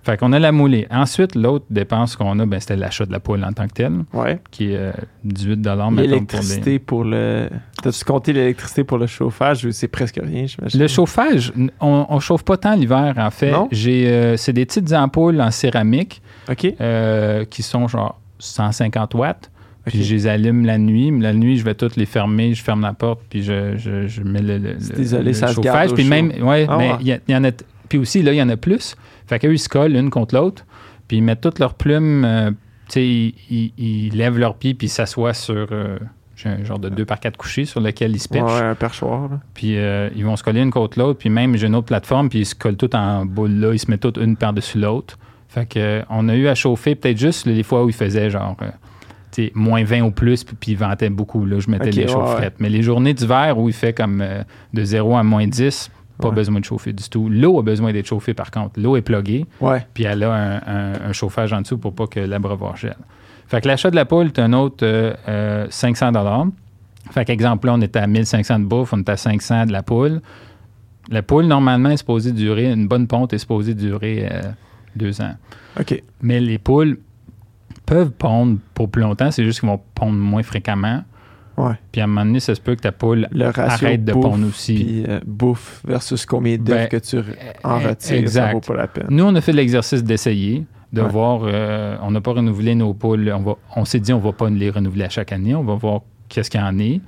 [0.02, 0.88] Fait qu'on a la moulée.
[0.90, 4.04] Ensuite, l'autre dépense qu'on a, ben, c'était l'achat de la poêle en tant que telle,
[4.12, 4.40] Ouais.
[4.50, 4.92] qui est euh,
[5.24, 7.48] 18 mettons, pour L'électricité pour, le.
[7.82, 10.80] T'as-tu compté l'électricité pour le chauffage ou c'est presque rien, j'imagine?
[10.80, 13.52] Le chauffage, on, on chauffe pas tant l'hiver, en fait.
[13.52, 13.68] Non?
[13.70, 16.22] J'ai, euh, c'est des petites ampoules en céramique
[16.58, 19.50] qui sont genre 150 watts.
[19.86, 21.10] Puis je les allume la nuit.
[21.20, 22.52] La nuit, je vais toutes les fermer.
[22.54, 25.54] Je ferme la porte, puis je, je, je mets le, le- désolé, le ça se
[25.54, 25.94] chauffage.
[25.94, 27.20] Puis même, ouais, Ah mais ouais.
[27.28, 27.50] y en a.
[27.88, 28.94] Puis aussi, là, il y en a plus.
[29.26, 30.64] Fait qu'eux, ils se collent l'une contre l'autre.
[31.08, 32.24] Puis ils mettent toutes leurs plumes.
[32.24, 32.56] euh, tu
[32.94, 35.68] sais, ils, ils- ils lèvent leurs pieds, puis ils s'assoient sur.
[35.72, 35.98] euh,
[36.36, 38.62] j'ai un genre de 2 par 4 couchés sur lequel ils se Ouais, perchent.
[38.62, 39.28] un perchoir.
[39.30, 39.40] là.
[39.54, 41.18] Puis euh, ils vont se coller une contre l'autre.
[41.18, 43.72] Puis même, j'ai une autre plateforme, puis ils se collent toutes en boule là.
[43.72, 45.18] Ils se mettent toutes une par-dessus l'autre.
[45.50, 48.30] Fait que, euh, on a eu à chauffer peut-être juste les fois où il faisait
[48.30, 51.44] genre euh, moins 20 ou plus, puis, puis il ventait beaucoup.
[51.44, 52.54] Là, je mettais les ouais, chaufferettes.
[52.60, 54.42] Mais les journées d'hiver où il fait comme euh,
[54.74, 56.34] de 0 à moins 10, pas Ouais.
[56.34, 57.28] besoin de chauffer du tout.
[57.30, 58.78] L'eau a besoin d'être chauffée par contre.
[58.78, 59.46] L'eau est pluguée,
[59.94, 62.96] puis elle a un, un- un chauffage en dessous pour pas que l'abreuvoir gèle.
[63.48, 66.12] Fait que l'achat de la poule, c'est un autre euh, euh, 500
[67.10, 69.82] Fait qu'exemple, là, on était à 1500 de bouffe, on était à 500 de la
[69.82, 70.20] poule.
[71.10, 74.28] La poule, normalement, est supposée durer, une bonne ponte est supposée durer
[74.96, 75.34] deux ans.
[75.78, 76.02] OK.
[76.22, 76.98] Mais les poules
[77.86, 81.02] peuvent pondre pour plus longtemps, c'est juste qu'ils vont pondre moins fréquemment.
[81.56, 81.74] Ouais.
[81.92, 84.46] Puis à un moment donné, ça se peut que ta poule arrête de bouffe, pondre
[84.46, 84.74] aussi.
[84.76, 87.18] Puis euh, bouffe versus combien d'œufs Ben, que tu
[87.64, 88.46] en eh, retires, exact.
[88.46, 89.06] ça vaut pas la peine.
[89.10, 91.08] Nous, on a fait l'exercice d'essayer, de Ouais.
[91.08, 91.42] voir.
[91.44, 93.30] euh, on n'a pas renouvelé nos poules.
[93.36, 95.54] On, va, on s'est dit, on va pas les renouveler à chaque année.
[95.54, 97.00] On va voir qu'est-ce qu'il y en est.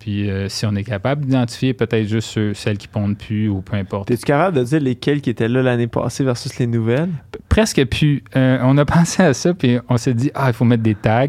[0.00, 3.60] Puis euh, si on est capable d'identifier peut-être juste ceux- celles qui pondent plus ou
[3.62, 4.08] peu importe.
[4.08, 7.10] T'es-tu capable de dire lesquels qui étaient là l'année passée versus les nouvelles?
[7.48, 8.22] Presque plus.
[8.36, 10.94] Euh, on a pensé à ça, puis on s'est dit, ah, il faut mettre des
[10.96, 11.26] tags.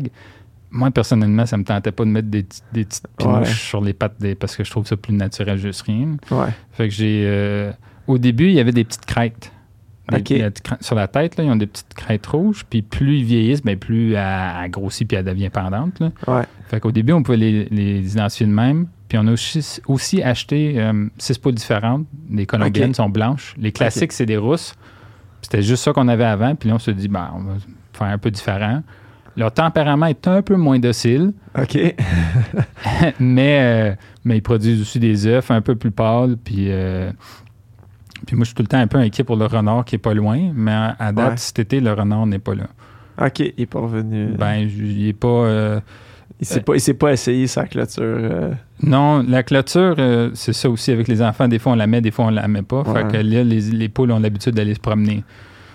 [0.71, 3.53] Moi, personnellement, ça me tentait pas de mettre des, des petites pinouches Ouais.
[3.53, 6.17] sur les pattes des, parce que je trouve ça plus naturel, juste rien.
[6.31, 6.47] Ouais.
[6.73, 7.23] Fait que j'ai.
[7.25, 7.71] euh,
[8.07, 9.51] au début, il y avait des petites crêtes.
[10.81, 12.65] Sur la tête, là, ils ont des petites crêtes rouges.
[12.69, 15.99] Puis plus ils vieillissent, ben, plus elle, elle grossit puis elle devient pendante.
[15.99, 16.11] là.
[16.27, 16.43] Ouais.
[16.67, 18.87] Fait qu'au début, on pouvait les, les identifier de même.
[19.07, 22.05] Puis on a aussi, aussi acheté euh, six poules différentes.
[22.29, 23.55] Les colombiennes sont blanches.
[23.57, 24.75] Les classiques, c'est des rousses.
[25.41, 26.55] C'était juste ça qu'on avait avant.
[26.55, 27.53] Puis là, on se dit, ben, on va
[27.93, 28.81] faire un peu différent.
[29.37, 31.77] Leur tempérament est un peu moins docile, OK.
[33.19, 36.37] mais, euh, mais ils produisent aussi des œufs un peu plus pâles.
[36.41, 37.11] Puis, euh,
[38.25, 39.99] puis moi, je suis tout le temps un peu inquiet pour le renard qui est
[39.99, 40.51] pas loin.
[40.55, 41.37] Mais à, date, Ouais.
[41.37, 42.65] cet été, le renard n'est pas là.
[43.21, 44.27] OK, il est pas revenu.
[44.37, 45.27] Ben, il est pas.
[45.27, 45.79] euh,
[46.41, 48.03] il s'est pas, il s'est pas essayé sa clôture.
[48.03, 48.51] euh,
[48.83, 51.47] Non, la clôture, euh, c'est ça aussi avec les enfants.
[51.47, 52.81] Des fois, on la met, des fois, on la met pas.
[52.81, 52.93] Ouais.
[53.03, 55.23] Fait que là, les, les poules ont l'habitude d'aller se promener.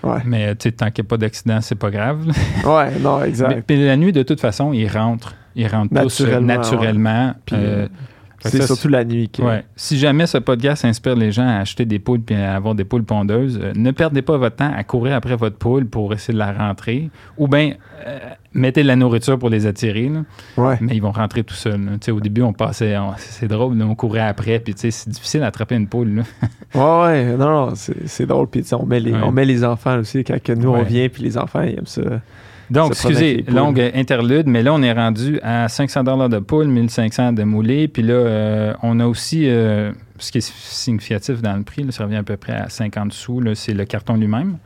[0.02, 0.18] Ouais.
[0.26, 2.26] Mais tu sais, tant qu'il n'y a pas d'accident, c'est pas grave.
[2.66, 3.62] Ouais, non, Mais, exact.
[3.66, 5.34] puis la nuit, de toute façon, ils rentrent.
[5.56, 7.34] Ils rentrent tous Naturellement, naturellement.
[7.46, 7.56] Puis,
[8.42, 9.42] C'est surtout la nuit que.
[9.42, 9.64] Ouais.
[9.76, 12.84] Si jamais ce podcast inspire les gens à acheter des poules puis à avoir des
[12.84, 16.32] poules pondeuses, euh, ne perdez pas votre temps à courir après votre poule pour essayer
[16.34, 17.10] de la rentrer.
[17.36, 17.74] Ou bien,
[18.06, 18.18] euh,
[18.54, 20.08] mettez de la nourriture pour les attirer.
[20.08, 20.20] là.
[20.56, 20.78] Ouais.
[20.80, 21.80] Mais ils vont rentrer tout seuls.
[22.10, 25.86] Au début, on passait, c'est drôle, là, on courait après, puis c'est difficile d'attraper une
[25.86, 26.14] poule.
[26.16, 26.22] là.
[26.74, 28.46] Ouais, ouais, non, non, c'est drôle.
[28.46, 29.18] Puis, on met, les, Ouais.
[29.24, 32.02] on met les enfants aussi quand nous, on vient, puis les enfants, ils aiment ça.
[32.70, 37.42] Donc, excusez, longue interlude, mais là, on est rendu à 500 de poule, 1500 de
[37.42, 37.88] moulé.
[37.88, 41.90] Puis là, euh, on a aussi, euh, ce qui est significatif dans le prix, là,
[41.90, 44.58] ça revient à peu près à 50 sous, c'est le carton lui-même.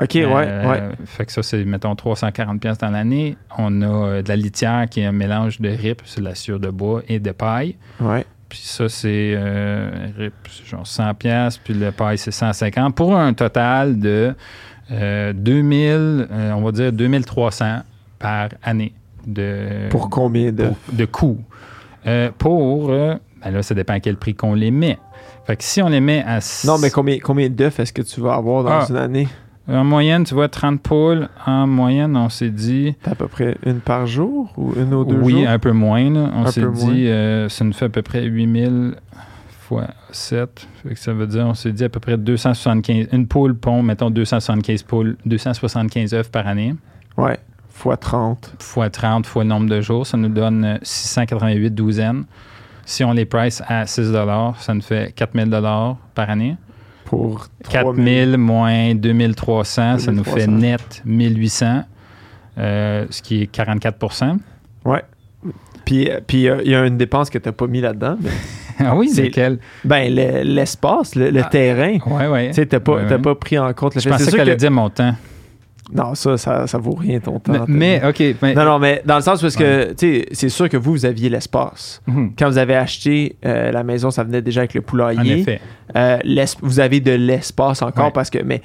[0.00, 0.82] OK, ouais, Euh, ouais.
[1.04, 3.36] Fait que ça, c'est, mettons, 340 pièces dans l'année.
[3.58, 6.58] On a de la litière qui est un mélange de rip, c'est de la sciure
[6.58, 7.76] de bois et de paille.
[8.00, 8.24] Ouais.
[8.48, 9.36] Puis ça, c'est
[10.18, 14.34] RIP, c'est genre 100 pièces, puis le paille, c'est 150, pour un total de
[14.90, 17.80] euh, 2000, euh, on va dire 2300
[18.18, 18.92] par année
[19.26, 20.64] de, Pour combien de.
[20.64, 21.38] pour- de coûts?
[22.06, 23.14] Euh, pour, euh,
[23.44, 24.98] ben là, ça dépend à quel prix qu'on les met.
[25.46, 26.38] Fait que si on les met à...
[26.66, 28.86] Non, mais combien, combien d'œufs est-ce que tu vas avoir dans Ah.
[28.88, 29.28] une année?
[29.68, 31.28] En moyenne, tu vois, 30 poules.
[31.46, 32.94] En moyenne, on s'est dit...
[33.04, 35.48] À peu près une par jour ou une ou deux oui, jours?
[35.48, 36.10] un peu moins.
[36.10, 36.30] là.
[36.34, 38.94] On s'est dit, euh, ça nous fait à peu près 8000
[39.72, 40.68] fois 7.
[40.82, 43.08] Fait que ça veut dire, on s'est dit à peu près 275.
[43.12, 46.74] Une poule pond, mettons 275 poules, 275 œufs par année.
[47.16, 47.38] Ouais,
[47.70, 48.54] fois 30.
[48.58, 52.24] Fois 30 fois le nombre de jours, ça nous donne euh, 688 douzaines.
[52.84, 54.12] Si on les price à 6
[54.58, 55.50] ça nous fait 4000
[56.14, 56.56] par année.
[57.04, 60.52] Pour 4000 moins 2300, ça nous fait 2300.
[60.52, 61.84] net 1800,
[62.58, 64.38] euh, ce qui est 44%
[64.84, 65.02] Ouais.
[65.84, 68.16] Puis euh, puis, euh, il y a une dépense que t'as pas mis là-dedans.
[68.20, 68.30] mais-
[68.86, 69.58] Ah oui, C'est- quel?
[69.84, 71.48] Ben, le- l'espace, le, le Ah.
[71.48, 71.98] terrain.
[72.06, 72.48] Ouais, ouais.
[72.48, 73.22] Tu sais, t'as pas, Ouais, t'as ouais.
[73.22, 75.14] pas pris en compte le Je pensais qu'elle allait que- dire mon temps.
[75.92, 77.64] Non, ça, ça, ça vaut rien ton temps.
[77.68, 78.22] Mais, OK.
[78.40, 80.92] mais- Non, non, mais dans le sens parce que, tu sais, c'est sûr que vous,
[80.92, 82.00] vous aviez l'espace.
[82.06, 82.32] Mhm.
[82.38, 85.40] Quand vous avez acheté euh, la maison, ça venait déjà avec le En poulailler.
[85.40, 85.60] effet.
[85.96, 86.16] Euh,
[86.62, 88.10] vous avez de l'espace encore Ouais.
[88.14, 88.62] parce que, mais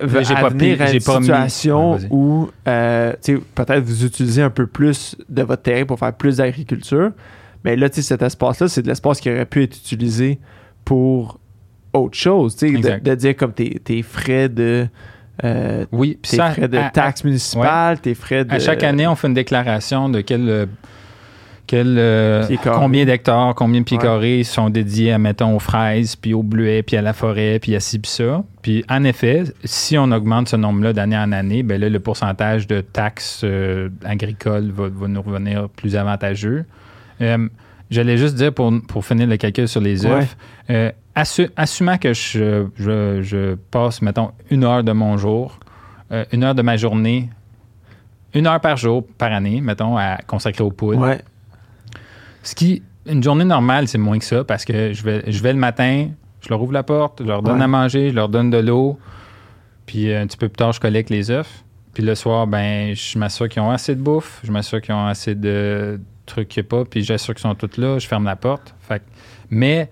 [0.00, 2.06] j'ai pas venir pris- à j'ai une pas mis- situation vas-y.
[2.10, 6.12] où euh, tu sais, peut-être vous utilisez un peu plus de votre terrain pour faire
[6.12, 7.10] plus d'agriculture.
[7.66, 10.38] Mais là, tu sais, cet espace-là, c'est de l'espace qui aurait pu être utilisé
[10.84, 11.38] pour
[11.92, 12.54] autre chose.
[12.56, 14.86] tu sais, De, dire comme tes, tes frais de.
[15.44, 18.52] euh, Oui, tes ça, frais de à- taxes municipales, tes frais de.
[18.52, 20.66] À chaque année, on fait une déclaration de quel, euh,
[21.66, 24.02] quel, euh, combien d'hectares, combien de pieds Ouais.
[24.04, 27.74] carrés sont dédiés, à, mettons, aux fraises, puis aux bleuets, puis à la forêt, puis
[27.74, 28.44] à ci, puis ça.
[28.62, 32.68] Puis, en effet, si on augmente ce nombre-là d'année en année, ben là, le pourcentage
[32.68, 36.64] de taxes euh, agricoles va, va nous revenir plus avantageux.
[37.20, 37.48] Euh,
[37.88, 40.36] J'allais juste dire, pour, pour finir le calcul sur les œufs,
[40.70, 45.60] euh, assu- assumant que je, je, je passe, mettons, une heure de mon jour,
[46.10, 47.30] euh, une heure de ma journée,
[48.34, 50.96] une heure par jour, par année, mettons, à consacrer aux poules.
[50.96, 51.20] Ouais.
[52.42, 55.52] Ce qui, une journée normale, c'est moins que ça parce que je vais, je vais
[55.52, 56.08] le matin,
[56.40, 57.62] je leur ouvre la porte, je leur donne Ouais.
[57.64, 58.98] à manger, je leur donne de l'eau,
[59.86, 61.62] puis un petit peu plus tard, je collecte les œufs.
[61.94, 65.06] Puis le soir, ben, je m'assure qu'ils ont assez de bouffe, je m'assure qu'ils ont
[65.06, 66.00] assez de
[66.38, 68.74] a pas, puis j'assure qu'ils sont tous là, je ferme la porte.
[68.80, 69.02] Fait
[69.50, 69.90] mais,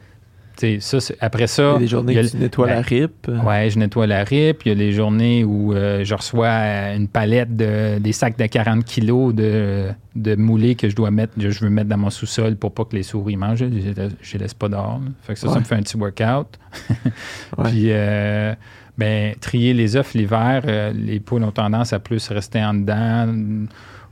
[0.79, 1.63] ça, après Il ça.
[1.63, 3.29] y a des journées il le- tu nettoies ben, la RIP.
[3.45, 4.63] Ouais, je nettoie la RIP.
[4.65, 6.49] Il y a les journées où euh, je reçois
[6.95, 11.33] une palette de des sacs de 40 kilos de, de moulés que je dois mettre,
[11.39, 13.59] je veux mettre dans mon sous-sol pour pas que les souris mangent.
[13.59, 15.01] Je les, je les laisse pas dehors.
[15.05, 15.11] là.
[15.23, 16.47] Fait que ça, ça me fait un petit workout.
[17.59, 17.71] Ouais.
[17.71, 18.55] Puis, euh,
[18.97, 23.27] ben, trier les œufs l'hiver, euh, les poules ont tendance à plus rester en dedans.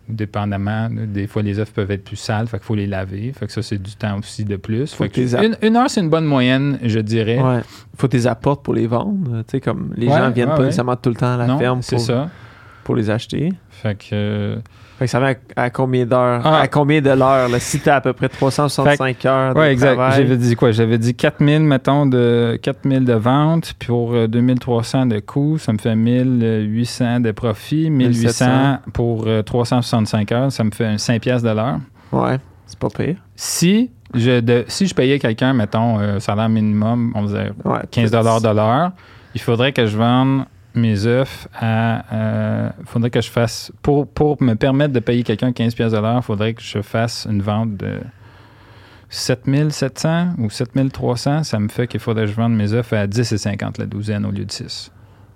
[0.09, 3.33] Dépendamment, des fois les œufs peuvent être plus sales, fait qu'il faut les laver.
[3.33, 4.93] Fait que ça, c'est du temps aussi de plus.
[4.93, 7.41] Faut Fait que que t'es une, une heure, c'est une bonne moyenne, je dirais.
[7.41, 7.61] Ouais.
[7.97, 9.43] Faut que tu les apportes pour les vendre.
[9.43, 11.47] Tu sais, comme les Ouais, gens viennent ouais, pas nécessairement tout le temps à la
[11.47, 12.31] non, ferme c'est pour, ça.
[12.85, 13.53] Pour les acheter.
[13.71, 14.07] Fait que.
[14.12, 14.57] euh,
[14.99, 16.42] Fait que ça va à, à combien d'heures?
[16.45, 16.61] Ah.
[16.61, 17.49] À combien de l'heure?
[17.59, 19.95] Si t'as à peu près 365 heures de Oui, exact.
[19.95, 20.23] travail.
[20.23, 20.71] J'avais dit quoi?
[20.73, 25.73] J'avais dit 4000, mettons, de 4000 de vente, puis pour euh, 2300 de coûts, ça
[25.73, 30.99] me fait 1800 de profit, 1800 1700 pour euh, 365 heures, ça me fait un
[30.99, 31.79] 5 piastres de l'heure.
[32.12, 33.16] Ouais, c'est pas pire.
[33.37, 38.11] Si je, de- si je payais quelqu'un, mettons, euh, salaire minimum, on faisait Ouais, 15
[38.11, 38.92] peut-être- de l'heure,
[39.35, 42.73] il faudrait que je vende mes œufs à.
[42.79, 43.73] Il faudrait que je fasse.
[43.83, 46.83] Pour, pour me permettre de payer quelqu'un 15 pièces de l'heure, il faudrait que je
[46.83, 47.99] fasse une vente de
[49.11, 51.45] 7700 ou 7300.
[51.45, 53.87] Ça me fait qu'il faudrait que je vende mes œufs à 10 et 50 la
[53.87, 54.91] douzaine au lieu de 6.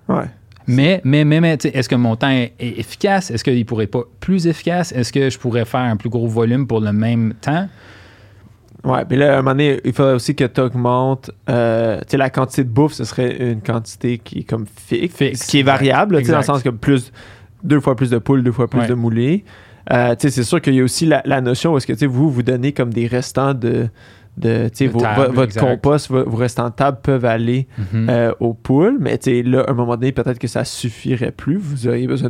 [0.09, 0.25] Ouais.
[0.67, 3.31] Mais, mais, mais, mais est-ce que mon temps est, est efficace?
[3.31, 4.91] Est-ce qu'il pourrait pas plus efficace?
[4.93, 7.69] Est-ce que je pourrais faire un plus gros volume pour le même temps?
[8.87, 11.31] Ouais, mais là, à un moment donné, il faudrait aussi que tu augmentes.
[11.47, 15.15] tu sais, la quantité de bouffe, ce serait une quantité qui est comme fixe.
[15.17, 17.13] Fixe, Qui est variable, tu sais, dans le sens que plus.
[17.65, 18.87] Deux fois plus de poules, deux fois plus Ouais.
[18.87, 19.45] de moulés.
[19.93, 21.93] Euh, tu sais, c'est sûr qu'il y a aussi la, la notion où est-ce que
[21.93, 23.89] tu sais, vous, vous donnez comme des restants de.
[24.37, 28.07] De vos- table, votre compost, vo- vos restants de table peuvent aller Mhm.
[28.11, 31.57] euh, aux poules, mais là, à un moment donné, peut-être que ça suffirait plus.
[31.57, 32.29] Vous auriez besoin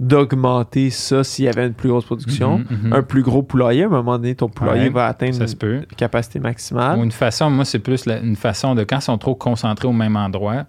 [0.00, 2.58] d'augmenter ça s'il y avait une plus grosse production.
[2.58, 2.92] Mhm, mhm.
[2.92, 5.56] Un plus gros poulailler, à un moment donné, ton poulailler Ouais, va atteindre Ça se
[5.56, 5.76] peut.
[5.76, 6.98] une capacité maximale.
[6.98, 9.88] Ou une façon, moi, c'est plus la- une façon de quand ils sont trop concentrés
[9.88, 10.64] au même endroit,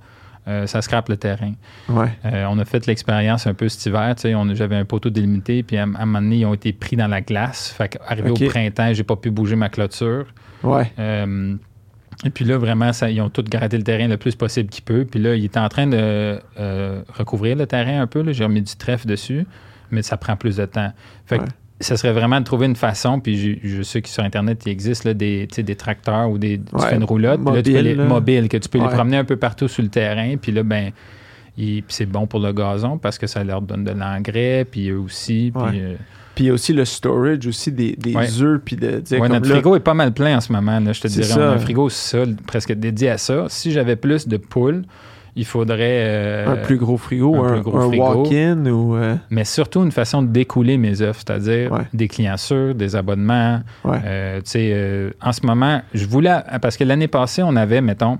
[0.47, 1.53] euh, ça scrape le terrain.
[1.89, 2.09] Ouais.
[2.25, 4.13] Euh, on a fait l'expérience un peu cet hiver.
[4.53, 7.07] J'avais un poteau délimité, puis à, à un moment donné, ils ont été pris dans
[7.07, 7.69] la glace.
[7.77, 8.41] Fait qu'arrivé Ok.
[8.41, 10.25] au printemps, j'ai pas pu bouger ma clôture.
[10.63, 10.91] Ouais.
[10.99, 11.55] Euh,
[12.25, 14.83] et puis là, vraiment, ça, ils ont tout gratté le terrain le plus possible qu'ils
[14.83, 15.05] peuvent.
[15.05, 18.23] Puis là, ils étaient en train de euh, recouvrir le terrain un peu.
[18.31, 19.45] J'ai remis du trèfle dessus,
[19.91, 20.91] mais ça prend plus de temps.
[21.25, 21.43] Fait que
[21.79, 25.03] ça serait vraiment de trouver une façon, puis je sais que sur Internet, il existe
[25.03, 27.77] là, des, des tracteurs ou des, tu Ouais, fais une roulotte, puis là, tu peux
[27.77, 28.05] mobile, les, là.
[28.05, 30.37] mobiles, que tu peux les promener un peu partout sur le terrain.
[30.37, 30.91] Puis là, ben,
[31.57, 34.99] il- c'est bon pour le gazon parce que ça leur donne de l'engrais, puis eux
[34.99, 35.51] aussi.
[35.53, 35.95] Puis, euh,
[36.35, 38.41] Puis aussi le storage aussi des, des Ouais.
[38.41, 40.79] œufs, puis de Ouais, comme notre là, frigo est pas mal plein en ce moment,
[40.79, 41.33] là, je te C'est dirais.
[41.33, 41.39] ça.
[41.39, 43.45] On a un frigo seul, presque dédié à ça.
[43.49, 44.83] Si j'avais plus de poules,
[45.35, 45.77] il faudrait.
[46.07, 48.95] euh, un plus gros frigo, un un, un walk-in ou...
[48.95, 51.81] euh, Mais surtout une façon de découler mes œufs, c'est-à-dire Ouais.
[51.93, 53.61] des clients sûrs, des abonnements.
[53.83, 53.97] ouais.
[54.05, 56.35] Euh, euh, en ce moment, je voulais.
[56.61, 58.17] Parce que l'année passée, on avait, mettons,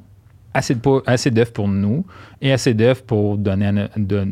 [0.54, 2.06] assez d'œufs pour nous
[2.42, 3.90] et assez d'œufs pour donner à,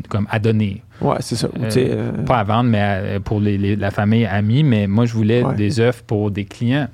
[0.08, 0.82] comme à donner.
[1.00, 1.48] Ouais, c'est ça.
[1.60, 4.62] Euh, euh, Pas à vendre, mais à- pour les- les- la famille, amis.
[4.62, 5.54] Mais moi, je voulais Ouais.
[5.56, 6.88] des œufs pour des clients.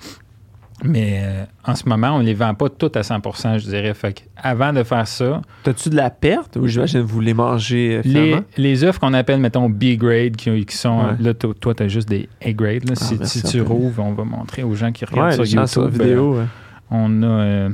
[0.85, 3.93] Mais euh, en ce moment, on ne les vend pas toutes à 100% je dirais.
[3.95, 7.35] Fait que avant de faire ça, T'as-tu de la perte ou j'imagine que vous les
[7.35, 8.41] mangez euh, les, finalement?
[8.57, 11.01] les œufs qu'on appelle, mettons, B-grade, qui, qui sont.
[11.01, 11.17] Ouais.
[11.19, 12.85] Là, toi, tu as juste des A-grade.
[12.93, 15.67] Ah, si tu rouvres, on va montrer aux gens qui regardent Ouais, sur YouTube.
[15.67, 16.37] sur vidéo.
[16.37, 16.45] euh,
[16.93, 17.69] on a.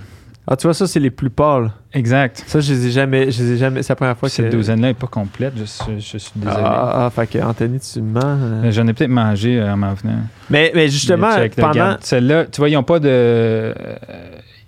[0.46, 1.70] Ah, tu vois, ça, c'est les plus pâles.
[1.94, 2.44] exact.
[2.46, 3.30] Ça, je les ai jamais...
[3.30, 3.82] Je les ai jamais...
[3.82, 4.34] C'est la première fois que...
[4.34, 5.54] Cette douzaine-là n'est pas complète.
[5.56, 6.56] Je, suis- je suis désolé.
[6.62, 8.20] Ah, ah, fait que Anthony, tu me mens.
[8.24, 8.64] euh.
[8.64, 10.18] Euh, J'en ai peut-être mangé euh, en m'en venant.
[10.50, 11.96] Mais, mais justement, pendant...
[12.00, 13.08] Celle-là, tu vois, ils n'ont pas de.
[13.08, 13.72] euh,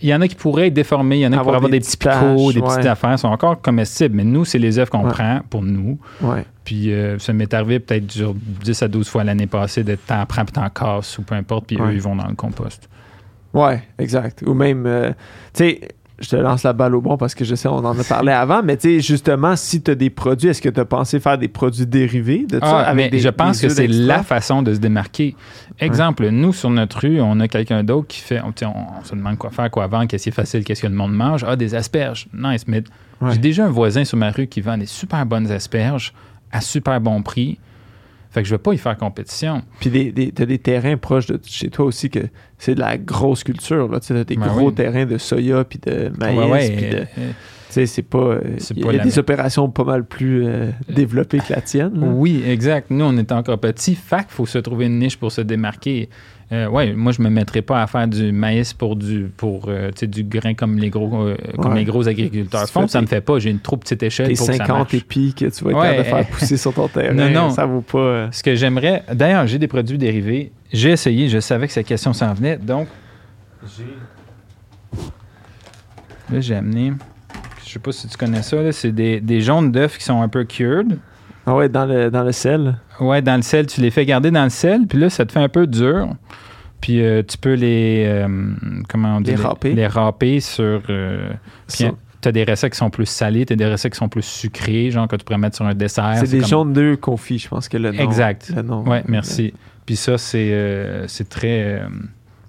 [0.00, 1.70] Il y en a qui pourraient être déformés, il y en a qui pourraient avoir
[1.70, 4.14] des, petits picots, des petites affaires, ils sont encore comestibles.
[4.16, 5.98] Mais nous, c'est les œufs qu'on prend pour nous.
[6.22, 6.44] Ouais.
[6.64, 10.44] Puis euh, ça m'est arrivé peut-être 10 à 12 fois l'année passée de t'en prends
[10.44, 12.88] puis t'en casses ou peu importe, puis eux, ils vont dans le compost.
[13.56, 14.44] Ouais, exact.
[14.46, 15.10] Ou même, euh,
[15.54, 15.80] tu sais,
[16.18, 18.32] je te lance la balle au bon parce que je sais, on en a parlé
[18.32, 21.20] avant, mais tu sais, justement, si tu as des produits, est-ce que tu as pensé
[21.20, 22.84] faire des produits dérivés de ça?
[22.86, 25.34] Ah, mais je pense que c'est la façon de se démarquer.
[25.78, 29.38] Exemple, nous, sur notre rue, on a quelqu'un d'autre qui fait, on, on, se demande
[29.38, 31.44] quoi faire, quoi vendre, qu'est-ce qui est facile, qu'est-ce que le monde mange.
[31.46, 32.28] Ah, des asperges.
[32.34, 32.84] Nice, mais
[33.30, 36.12] j'ai déjà un voisin sur ma rue qui vend des super bonnes asperges
[36.52, 37.58] à super bon prix.
[38.30, 39.62] Fait que je ne vais pas y faire compétition.
[39.80, 42.20] Puis des, t'as des terrains proches de chez toi aussi que
[42.58, 43.88] c'est de la grosse culture.
[44.00, 46.70] Tu as des ben gros terrains de soya puis de maïs.
[46.70, 47.32] puis de, euh,
[47.86, 48.38] c'est pas.
[48.74, 51.92] Il y a, des opérations pas mal plus euh, développées que la tienne.
[52.14, 52.90] Oui, exact.
[52.90, 53.94] Nous, on est encore petits.
[53.94, 56.08] Fait qu'il faut se trouver une niche pour se démarquer.
[56.52, 59.90] Euh, oui, moi, je me mettrais pas à faire du maïs pour du pour euh,
[60.02, 62.86] du grain comme les gros euh, comme les gros agriculteurs font.
[62.86, 63.40] Ça me fait pas.
[63.40, 66.26] J'ai une trop petite échelle pour 50 épis que tu vas être capable de faire
[66.28, 67.14] pousser sur ton terrain.
[67.14, 67.50] Non, non.
[67.50, 68.30] Ça vaut pas.
[68.30, 69.02] Ce que j'aimerais.
[69.12, 70.52] D'ailleurs, j'ai des produits dérivés.
[70.72, 71.28] J'ai essayé.
[71.28, 72.58] Je savais que cette question s'en venait.
[72.58, 72.86] Donc,
[73.76, 73.96] j'ai.
[76.32, 76.92] Là, j'ai amené.
[77.64, 78.70] Je sais pas si tu connais ça.
[78.70, 80.96] C'est des, des jaunes d'œufs qui sont un peu cured.
[81.44, 82.76] Ah ouais, dans le, dans le sel.
[83.00, 83.66] Ouais, dans le sel.
[83.66, 86.08] Tu les fais garder dans le sel, puis là, ça te fait un peu dur.
[86.80, 88.04] Puis euh, tu peux les.
[88.06, 88.28] Euh,
[88.88, 89.74] comment on dit Les râper.
[89.74, 90.82] Les, râper sur.
[90.88, 91.30] Euh,
[91.68, 94.24] tu as des recettes qui sont plus salées, tu as des recettes qui sont plus
[94.24, 96.14] sucrées, genre que tu pourrais mettre sur un dessert.
[96.18, 98.02] C'est des jaunes d'œufs confits, je pense que le nom.
[98.02, 98.52] Exact.
[98.86, 99.54] Oui, merci.
[99.84, 101.82] Puis ça, c'est très.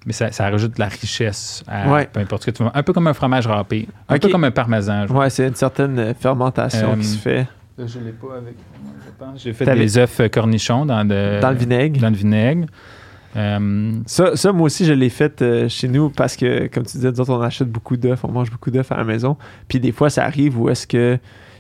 [0.06, 2.70] mais ça, ça, rajoute de la richesse à peu importe ce que tu veux.
[2.74, 3.88] Un peu comme un fromage râpé.
[4.10, 5.06] Un peu comme un parmesan.
[5.10, 7.48] Oui, c'est une certaine fermentation qui se fait.
[7.78, 8.56] je ne l'ai pas avec
[9.36, 12.00] j'ai fait des œufs cornichons dans, dans le vinaigre.
[12.00, 12.68] Dans le vinaigre.
[13.38, 16.98] Euh, ça, ça, moi aussi, je l'ai fait euh, chez nous parce que, comme tu
[16.98, 19.38] disais, nous on achète beaucoup d'œufs, on mange beaucoup d'œufs à la maison.
[19.68, 21.20] Puis des fois, ça arrive où est-ce que,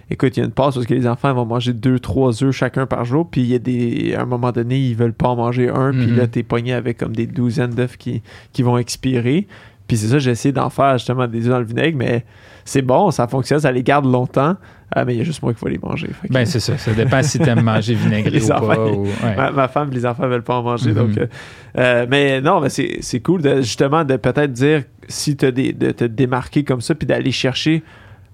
[0.09, 2.51] écoute, il y a une passe parce que les enfants vont manger deux, trois œufs
[2.51, 3.29] chacun par jour.
[3.29, 5.91] Puis il y a des, à un moment donné, ils veulent pas en manger un.
[5.91, 6.29] Puis là, mhm.
[6.29, 9.47] t'es pogné avec comme des douzaines d'œufs qui, qui vont expirer.
[9.87, 12.25] Puis c'est ça, j'ai essayé d'en faire justement des œufs dans le vinaigre, mais
[12.65, 14.57] c'est bon, ça fonctionne, ça les garde longtemps.
[14.95, 16.09] Ah, mais il y a juste moi qui faut les manger.
[16.29, 16.77] Ben, c'est ça.
[16.77, 19.51] Ça dépend si tu aimes manger vinaigré ou pas.
[19.51, 20.93] ma, femme et les enfants ne veulent pas en manger.
[20.93, 21.19] donc, mm-hmm.
[21.19, 25.91] euh, euh, mais non, mais c'est cool de, justement de peut-être dire si tu de
[25.91, 27.83] te démarquer comme ça puis d'aller chercher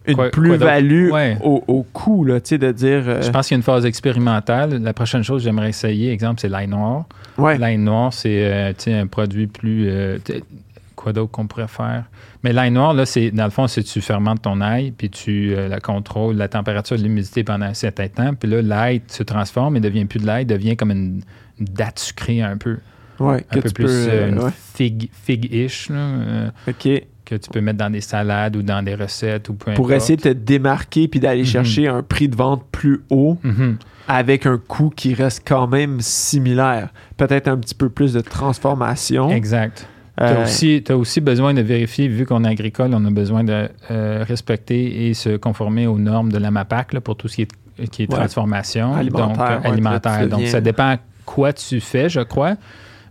[0.05, 1.11] une plus-value
[1.41, 3.03] au, au, coût, là, de dire...
[3.07, 4.81] Euh, Je pense qu'il y a une phase expérimentale.
[4.83, 7.05] La prochaine chose que j'aimerais essayer, exemple, c'est l'ail noir.
[7.39, 9.89] L'ail noir, c'est un produit plus
[11.03, 12.05] quoi d'autre qu'on pourrait faire?
[12.43, 15.53] Mais l'ail noir, là, c'est, dans le fond, c'est tu fermentes ton ail, puis tu
[15.53, 19.23] euh, la contrôles, la température de l'humidité pendant un certain temps, puis là, l'ail se
[19.23, 21.21] transforme et devient plus de l'ail, devient comme une,
[21.59, 22.77] date sucrée un peu.
[23.19, 25.89] Ouais, un peu plus euh, fig-ish.
[25.91, 26.89] Euh, OK.
[27.25, 30.17] Que tu peux mettre dans des salades ou dans des recettes ou peu Pour essayer
[30.17, 31.47] de te démarquer puis d'aller mhm.
[31.47, 33.37] chercher un prix de vente plus haut.
[33.43, 33.77] Mhm.
[34.09, 36.89] avec un coût qui reste quand même similaire.
[37.15, 39.29] Peut-être un petit peu plus de transformation.
[39.29, 39.87] Exact.
[40.17, 43.67] Tu as, euh, aussi besoin de vérifier, vu qu'on est agricole, on a besoin de
[43.89, 47.87] euh, respecter et se conformer aux normes de la MAPAC pour tout ce qui est,
[47.87, 49.57] qui est transformation alimentaire.
[49.57, 50.27] Donc, alimentaire.
[50.27, 52.55] donc, ça dépend quoi tu fais, je crois.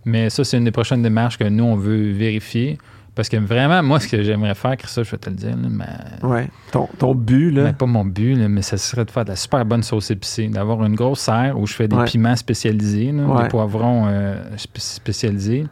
[0.04, 2.78] Mais ça, c'est une des prochaines démarches que nous, on veut vérifier.
[3.14, 5.84] Parce que vraiment, moi, ce que j'aimerais faire, Christophe, je vais te le dire, mais,
[6.26, 6.48] ouais.
[6.70, 7.64] ton, ton but, là.
[7.64, 10.48] Mais pas mon but, mais ça serait de faire de la super bonne sauce épicée,
[10.48, 15.66] d'avoir une grosse serre où je fais des piments spécialisés, des poivrons euh, spécialisés.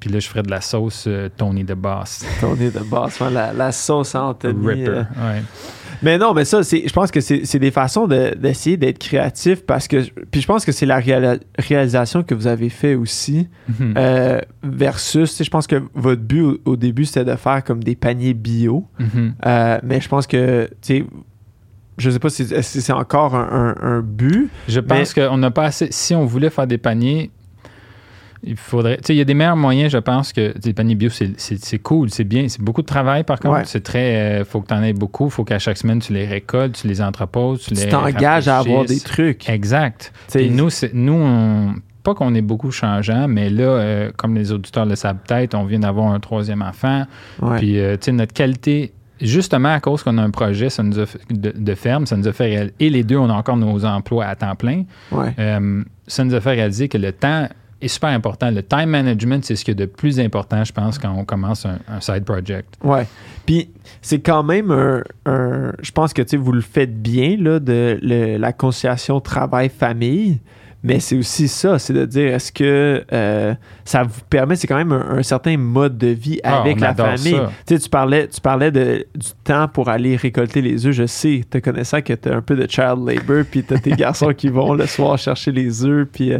[0.00, 2.24] Puis là, je ferais de la sauce euh, Tony de Boss.
[2.40, 4.66] Tony de Boss, la, la, sauce Anthony.
[4.66, 5.02] Ripper, euh.
[5.02, 5.42] ouais.
[6.02, 10.02] Mais non, mais ça, je pense que c'est des façons d'essayer d'être créatif parce que.
[10.30, 10.98] Puis je pense que c'est la
[11.58, 13.48] réalisation que vous avez fait aussi.
[13.70, 13.94] Mm-hmm.
[13.98, 18.32] Euh, versus, je pense que votre but au, début, c'était de faire comme des paniers
[18.32, 18.86] bio.
[18.98, 19.80] Mm-hmm.
[19.82, 21.04] mais je pense que, tu sais,
[21.98, 24.48] je sais pas si, c'est encore un, but.
[24.68, 25.88] Je pense qu'on n'a pas assez.
[25.90, 27.30] Si on voulait faire des paniers,
[28.42, 28.96] il faudrait.
[28.98, 31.78] Tu sais, il y a des meilleurs moyens, je pense, que des paniers bio, c'est
[31.78, 32.48] cool, c'est bien.
[32.48, 33.66] C'est beaucoup de travail, par contre.
[33.66, 34.12] C'est très.
[34.12, 35.26] Il euh, faut que tu en aies beaucoup.
[35.26, 38.58] Il faut qu'à chaque semaine, tu les récoltes, tu les entreposes, tu, tu t'engages à
[38.58, 39.48] avoir des trucs.
[39.48, 40.12] Exact.
[40.34, 44.96] Et nous, nous pas qu'on est beaucoup changeant, mais là, euh, comme les auditeurs le
[44.96, 47.04] savent peut-être, on vient d'avoir un troisième enfant.
[47.58, 50.94] Puis, euh, tu sais, notre qualité justement à cause qu'on a un projet ça nous
[50.94, 54.24] de, ferme, ça nous a fait réaliser, et les deux, on a encore nos emplois
[54.24, 54.84] à temps plein.
[56.06, 57.46] ça nous a fait réaliser que le temps
[57.80, 58.50] est super important.
[58.50, 61.66] Le time management, c'est ce qui est de plus important, je pense, quand on commence
[61.66, 62.76] un, side project.
[62.82, 63.06] Ouais.
[63.46, 63.70] Puis
[64.02, 69.20] c'est quand même un, je pense que vous le faites bien, là, de la conciliation
[69.20, 70.40] travail-famille.
[70.82, 73.54] mais c'est aussi ça, c'est de dire est-ce que euh,
[73.84, 77.40] ça vous permet, c'est quand même un, certain mode de vie Ah, avec la famille.
[77.66, 80.92] Tu sais, tu parlais, tu parlais de, du temps pour aller récolter les œufs.
[80.92, 83.78] Je sais, te connaissant que tu as un peu de child labor, puis tu as
[83.78, 86.38] tes garçons qui vont le soir chercher les œufs, puis euh,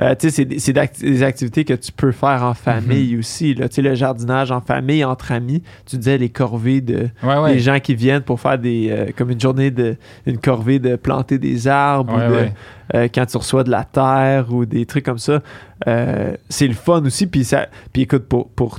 [0.00, 3.54] euh, tu sais, c'est des- des activités que tu peux faire en famille aussi.
[3.54, 3.68] Là.
[3.68, 5.62] Tu sais, le jardinage en famille, entre amis.
[5.86, 7.52] Tu disais les corvées de, Ouais, ouais.
[7.54, 10.96] des gens qui viennent pour faire des euh, comme une journée de une corvée de
[10.96, 12.48] planter des arbres Ouais, ou de,
[12.94, 15.40] euh, quand tu reçois de la terre ou des trucs comme ça
[15.88, 18.78] Euh, c'est le fun aussi puis ça puis écoute pour, pour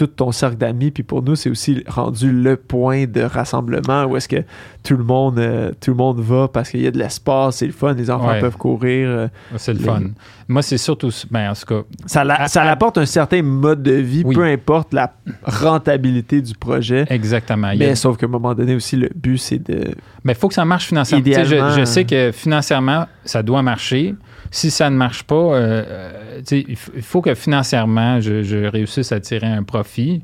[0.00, 4.16] tout ton cercle d'amis puis pour nous c'est aussi rendu le point de rassemblement où
[4.16, 4.42] est-ce que
[4.82, 7.66] tout le monde euh, tout le monde va parce qu'il y a de l'espace c'est
[7.66, 8.40] le fun les enfants Ouais.
[8.40, 9.28] peuvent courir euh,
[9.58, 10.00] C'est le les- fun.
[10.48, 11.10] Moi, c'est surtout.
[11.30, 14.34] Ben, en tout cas, ça, la- ça apporte un certain mode de vie Oui.
[14.34, 15.12] peu importe la
[15.44, 17.68] rentabilité du projet exactement.
[17.68, 19.94] A- mais sauf qu'à un moment donné aussi le but c'est de
[20.24, 21.24] Mais il faut que ça marche financièrement.
[21.70, 24.14] Je, je sais que financièrement, ça doit marcher.
[24.50, 29.20] Si ça ne marche pas, euh, euh, il, faut que financièrement, je, je réussisse à
[29.20, 30.22] tirer un profit.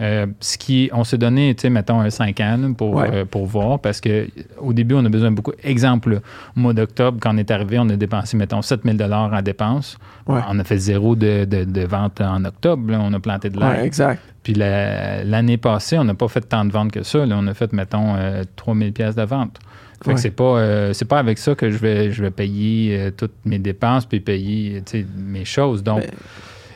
[0.00, 3.10] Euh, ce qui, on s'est donné, mettons, un 5 ans pour, Ouais.
[3.12, 4.26] euh, pour voir, parce que
[4.58, 5.52] au début, on a besoin de beaucoup.
[5.62, 6.20] Exemple,
[6.56, 9.98] au mois d'octobre, quand on est arrivé, on a dépensé, mettons, 7000 en dépenses.
[10.26, 10.40] Ouais.
[10.48, 12.90] On a fait zéro de, de, de vente en octobre.
[12.92, 12.98] là.
[13.02, 13.68] on a planté de l'air.
[13.70, 17.26] ouais, exact Puis la- l'année passée, on n'a pas fait tant de ventes que ça.
[17.26, 17.36] là.
[17.38, 19.58] On a fait, mettons, euh, 3000 pièces de vente.
[20.04, 20.14] Fait Ouais.
[20.16, 23.10] que c'est pas, euh, c'est pas avec ça que je vais, je vais payer euh,
[23.10, 24.82] toutes mes dépenses puis payer
[25.16, 25.82] mes choses.
[25.82, 26.02] Donc,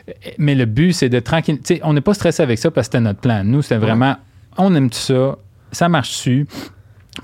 [0.07, 1.59] Mais- mais, le but, c'est de tranquille.
[1.83, 3.43] on n'est pas stressé avec ça parce que c'était notre plan.
[3.43, 4.15] Nous, c'était vraiment,
[4.57, 5.37] on aime tout ça,
[5.71, 6.47] ça marche dessus.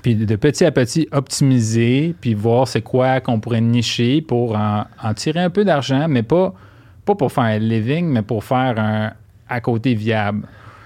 [0.02, 4.84] Puis de petit à petit, optimiser, puis voir c'est quoi qu'on pourrait nicher pour en,
[5.02, 6.54] en tirer un peu d'argent, mais pas,
[7.04, 9.12] pas pour faire un living, mais pour faire un
[9.48, 10.42] à côté viable.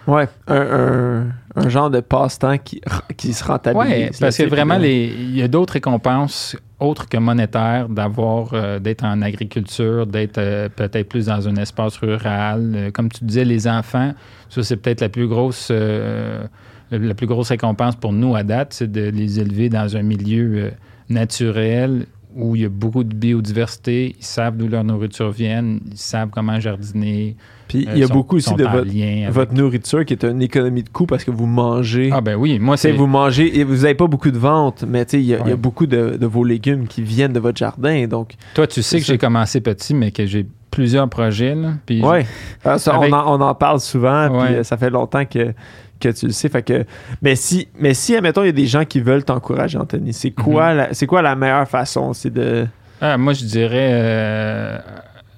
[0.07, 1.27] Ouais, un, un-
[1.57, 2.81] un genre de passe-temps qui,
[3.17, 4.19] qui se rentabilise.
[4.21, 9.05] Parce que vraiment, les, il y a d'autres récompenses autres que monétaires d'avoir, euh, d'être
[9.05, 12.73] en agriculture, d'être euh, peut-être plus dans un espace rural.
[12.75, 14.13] Euh, comme tu disais, les enfants,
[14.49, 15.69] ça, c'est peut-être la plus grosse.
[15.71, 16.45] euh,
[16.91, 20.53] la plus grosse récompense pour nous à date, c'est de les élever dans un milieu
[20.57, 20.71] euh,
[21.09, 24.15] naturel où il y a beaucoup de biodiversité.
[24.19, 27.37] Ils savent d'où leur nourriture vient, ils savent comment jardiner.
[27.69, 30.25] Puis euh, il y a sont- beaucoup aussi de votre, avec- votre nourriture qui est
[30.25, 32.11] une économie de coût parce que vous mangez.
[32.13, 35.05] Ah ben oui, moi c'est vous mangez et vous n'avez pas beaucoup de ventes, mais
[35.05, 37.59] tu sais, il y, y a beaucoup de, de vos légumes qui viennent de votre
[37.59, 38.07] jardin.
[38.07, 41.55] Donc, Toi, tu sais que j'ai commencé petit, mais que j'ai plusieurs projets.
[41.55, 42.27] Là, puis ouais.
[42.65, 45.53] Ah, ça, Avec- on, en, on en parle souvent, puis euh, ça fait longtemps que,
[46.01, 46.49] que tu le sais.
[46.49, 46.85] Fait que,
[47.23, 50.37] mais si, mais si, admettons, il y a des gens qui veulent t'encourager, Anthony, c'est
[50.37, 50.45] Mhm.
[50.45, 52.13] quoi, la, c'est quoi la meilleure façon?
[52.13, 52.67] C'est de.
[53.01, 54.79] Ah, moi, je dirais, euh,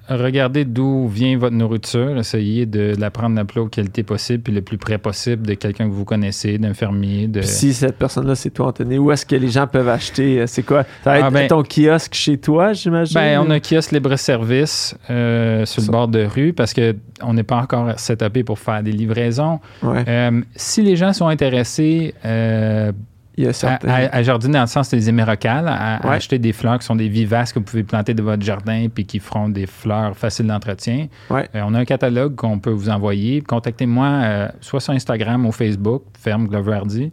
[0.09, 4.53] regardez d'où vient votre nourriture, essayez de la prendre la plus haute qualité possible, puis
[4.53, 7.27] le plus près possible de quelqu'un que vous connaissez, d'un fermier.
[7.27, 7.39] De...
[7.39, 10.41] Puis si cette personne-là, c'est toi, Anthony, où est-ce que les gens peuvent acheter?
[10.41, 10.83] euh, C'est quoi?
[11.03, 13.15] Ça va être Ah, ben- ton kiosque chez toi, j'imagine?
[13.15, 15.87] Ben, on a un kiosque libre-service euh, sur Ça.
[15.87, 19.59] le bord de rue parce qu'on n'est pas encore setupé pour faire des livraisons.
[19.81, 22.91] Ouais, Euh, si les gens sont intéressés euh,
[23.37, 23.89] il y a à, certains.
[23.89, 27.07] à- à jardiner dans le sens des émerocales, à, acheter des fleurs qui sont des
[27.09, 31.07] vivaces que vous pouvez planter de votre jardin puis qui feront des fleurs faciles d'entretien.
[31.29, 31.49] Ouais.
[31.55, 33.41] Euh, on a un catalogue qu'on peut vous envoyer.
[33.41, 37.09] Contactez-moi euh, soit sur Instagram ou Facebook, Ferme Glover Hardy.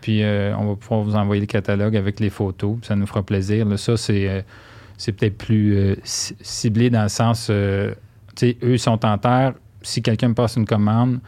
[0.00, 2.76] Puis euh, on va pouvoir vous envoyer le catalogue avec les photos.
[2.82, 3.66] Ça nous fera plaisir.
[3.66, 4.44] Là, ça, c'est,
[4.96, 7.52] c'est peut-être plus ci- ciblé dans le sens, tu
[8.36, 9.54] sais, eux ils sont en terre.
[9.82, 11.18] Si quelqu'un me passe une commande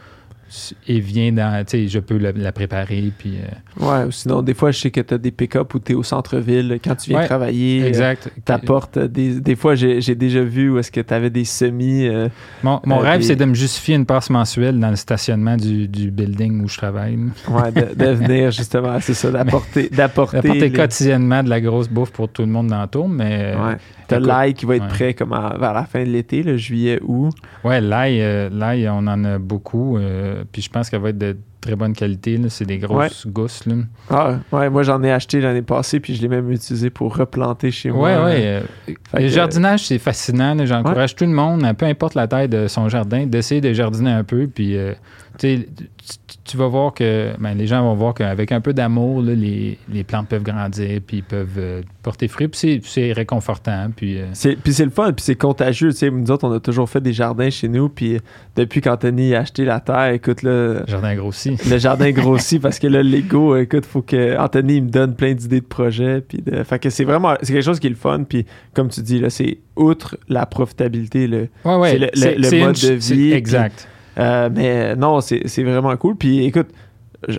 [0.87, 3.11] et vient dans, tu sais, je peux la, la préparer.
[3.17, 5.79] Puis, euh, Ouais, ou sinon, des fois, je sais que tu as des pick-up où
[5.79, 7.83] tu es au centre-ville quand tu viens Ouais, travailler.
[7.83, 8.29] euh, exact.
[8.45, 12.07] T'apportes des, des fois, j'ai déjà vu où est-ce que tu avais des semis.
[12.07, 12.27] euh,
[12.63, 15.57] Mon, mon Euh, rêve, des- c'est de me justifier une passe mensuelle dans le stationnement
[15.57, 17.17] du, du building où je travaille.
[17.49, 19.89] ouais, de, de venir justement, c'est ça, d'apporter.
[19.89, 20.41] D'apporter.
[20.59, 23.77] Les- quotidiennement de la grosse bouffe pour tout le monde dans le tour, mais Ouais.
[24.09, 24.87] T'as l'ail qui va être ouais.
[24.89, 27.33] prêt comme à- vers la fin de l'été, le juillet, août.
[27.63, 29.97] ouais, l'ail, euh, l'ail, on en a beaucoup.
[29.97, 32.37] euh, puis je pense qu'elle va être de très bonne qualité.
[32.37, 32.47] là.
[32.49, 33.65] C'est des grosses gousses.
[33.65, 33.75] Là.
[34.09, 37.69] Ah, ouais, moi j'en ai acheté l'année passée, puis je l'ai même utilisé pour replanter
[37.71, 38.09] chez moi.
[38.09, 38.41] Ouais, ouais.
[38.45, 38.61] euh,
[39.13, 40.55] le que- jardinage, c'est fascinant.
[40.65, 44.23] J'encourage tout le monde, peu importe la taille de son jardin, d'essayer de jardiner un
[44.23, 44.47] peu.
[44.47, 44.77] Puis,
[45.37, 45.67] tu sais,
[46.49, 50.03] tu- vas voir que ben, les gens vont voir qu'avec un peu d'amour, les, les
[50.03, 52.47] plantes peuvent grandir, puis peuvent euh, porter fruit.
[52.47, 53.89] Puis c'est- c'est réconfortant.
[53.95, 55.91] Puis, euh, C'est- Puis c'est le fun, puis c'est contagieux.
[55.91, 58.17] Tu sais, nous autres, on a toujours fait des jardins chez nous, puis
[58.55, 61.65] depuis qu'Anthony a acheté la terre, écoute, là, le jardin grossit.
[61.69, 65.15] le jardin grossit parce que là, le Lego, écoute, faut que Anthony il me donne
[65.15, 66.21] plein d'idées de projets.
[66.21, 66.63] Puis de...
[66.63, 68.23] Fait que c'est vraiment, c'est quelque chose qui est le fun.
[68.27, 71.91] Puis comme tu dis, là, c'est outre la profitabilité, le, Ouais, ouais.
[71.91, 73.87] C'est le- le- le c'est mode de vie, Exact.
[74.17, 76.15] Euh, mais non, c'est vraiment cool.
[76.15, 76.67] Puis écoute,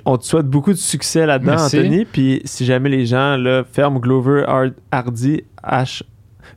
[0.04, 1.56] on te souhaite beaucoup de succès là-dedans.
[1.80, 2.04] Anthony.
[2.04, 5.42] Puis si jamais les gens, là, ferment Glover Hard- Hardy,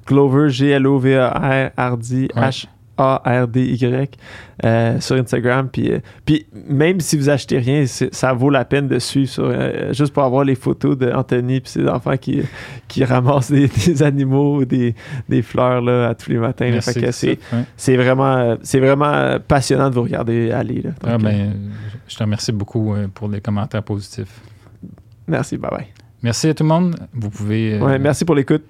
[0.07, 2.41] Glover, G-L-O-V-E-R, Hardy, Ouais.
[2.41, 2.65] H.
[2.97, 4.17] A-R-D-Y
[4.63, 5.69] euh, sur Instagram.
[5.71, 9.45] Puis, euh, puis même si vous achetez rien, ça vaut la peine de suivre sur,
[9.45, 12.41] euh, juste pour avoir les photos d'Anthony et ses enfants qui,
[12.87, 14.95] qui ramassent des, des animaux ou des,
[15.27, 16.71] des fleurs là, à tous les matins.
[16.81, 17.39] c'est.
[17.51, 17.97] Ouais.
[17.97, 20.81] vraiment, vraiment passionnant de vous regarder aller.
[20.81, 20.89] Là.
[20.91, 21.53] Donc, Ah, ben,
[22.07, 24.41] je te remercie beaucoup pour les commentaires positifs.
[25.27, 25.87] merci, bye bye.
[26.21, 26.95] Merci à tout le monde.
[27.13, 27.79] Vous pouvez.
[27.79, 28.63] Ouais, merci pour l'écoute.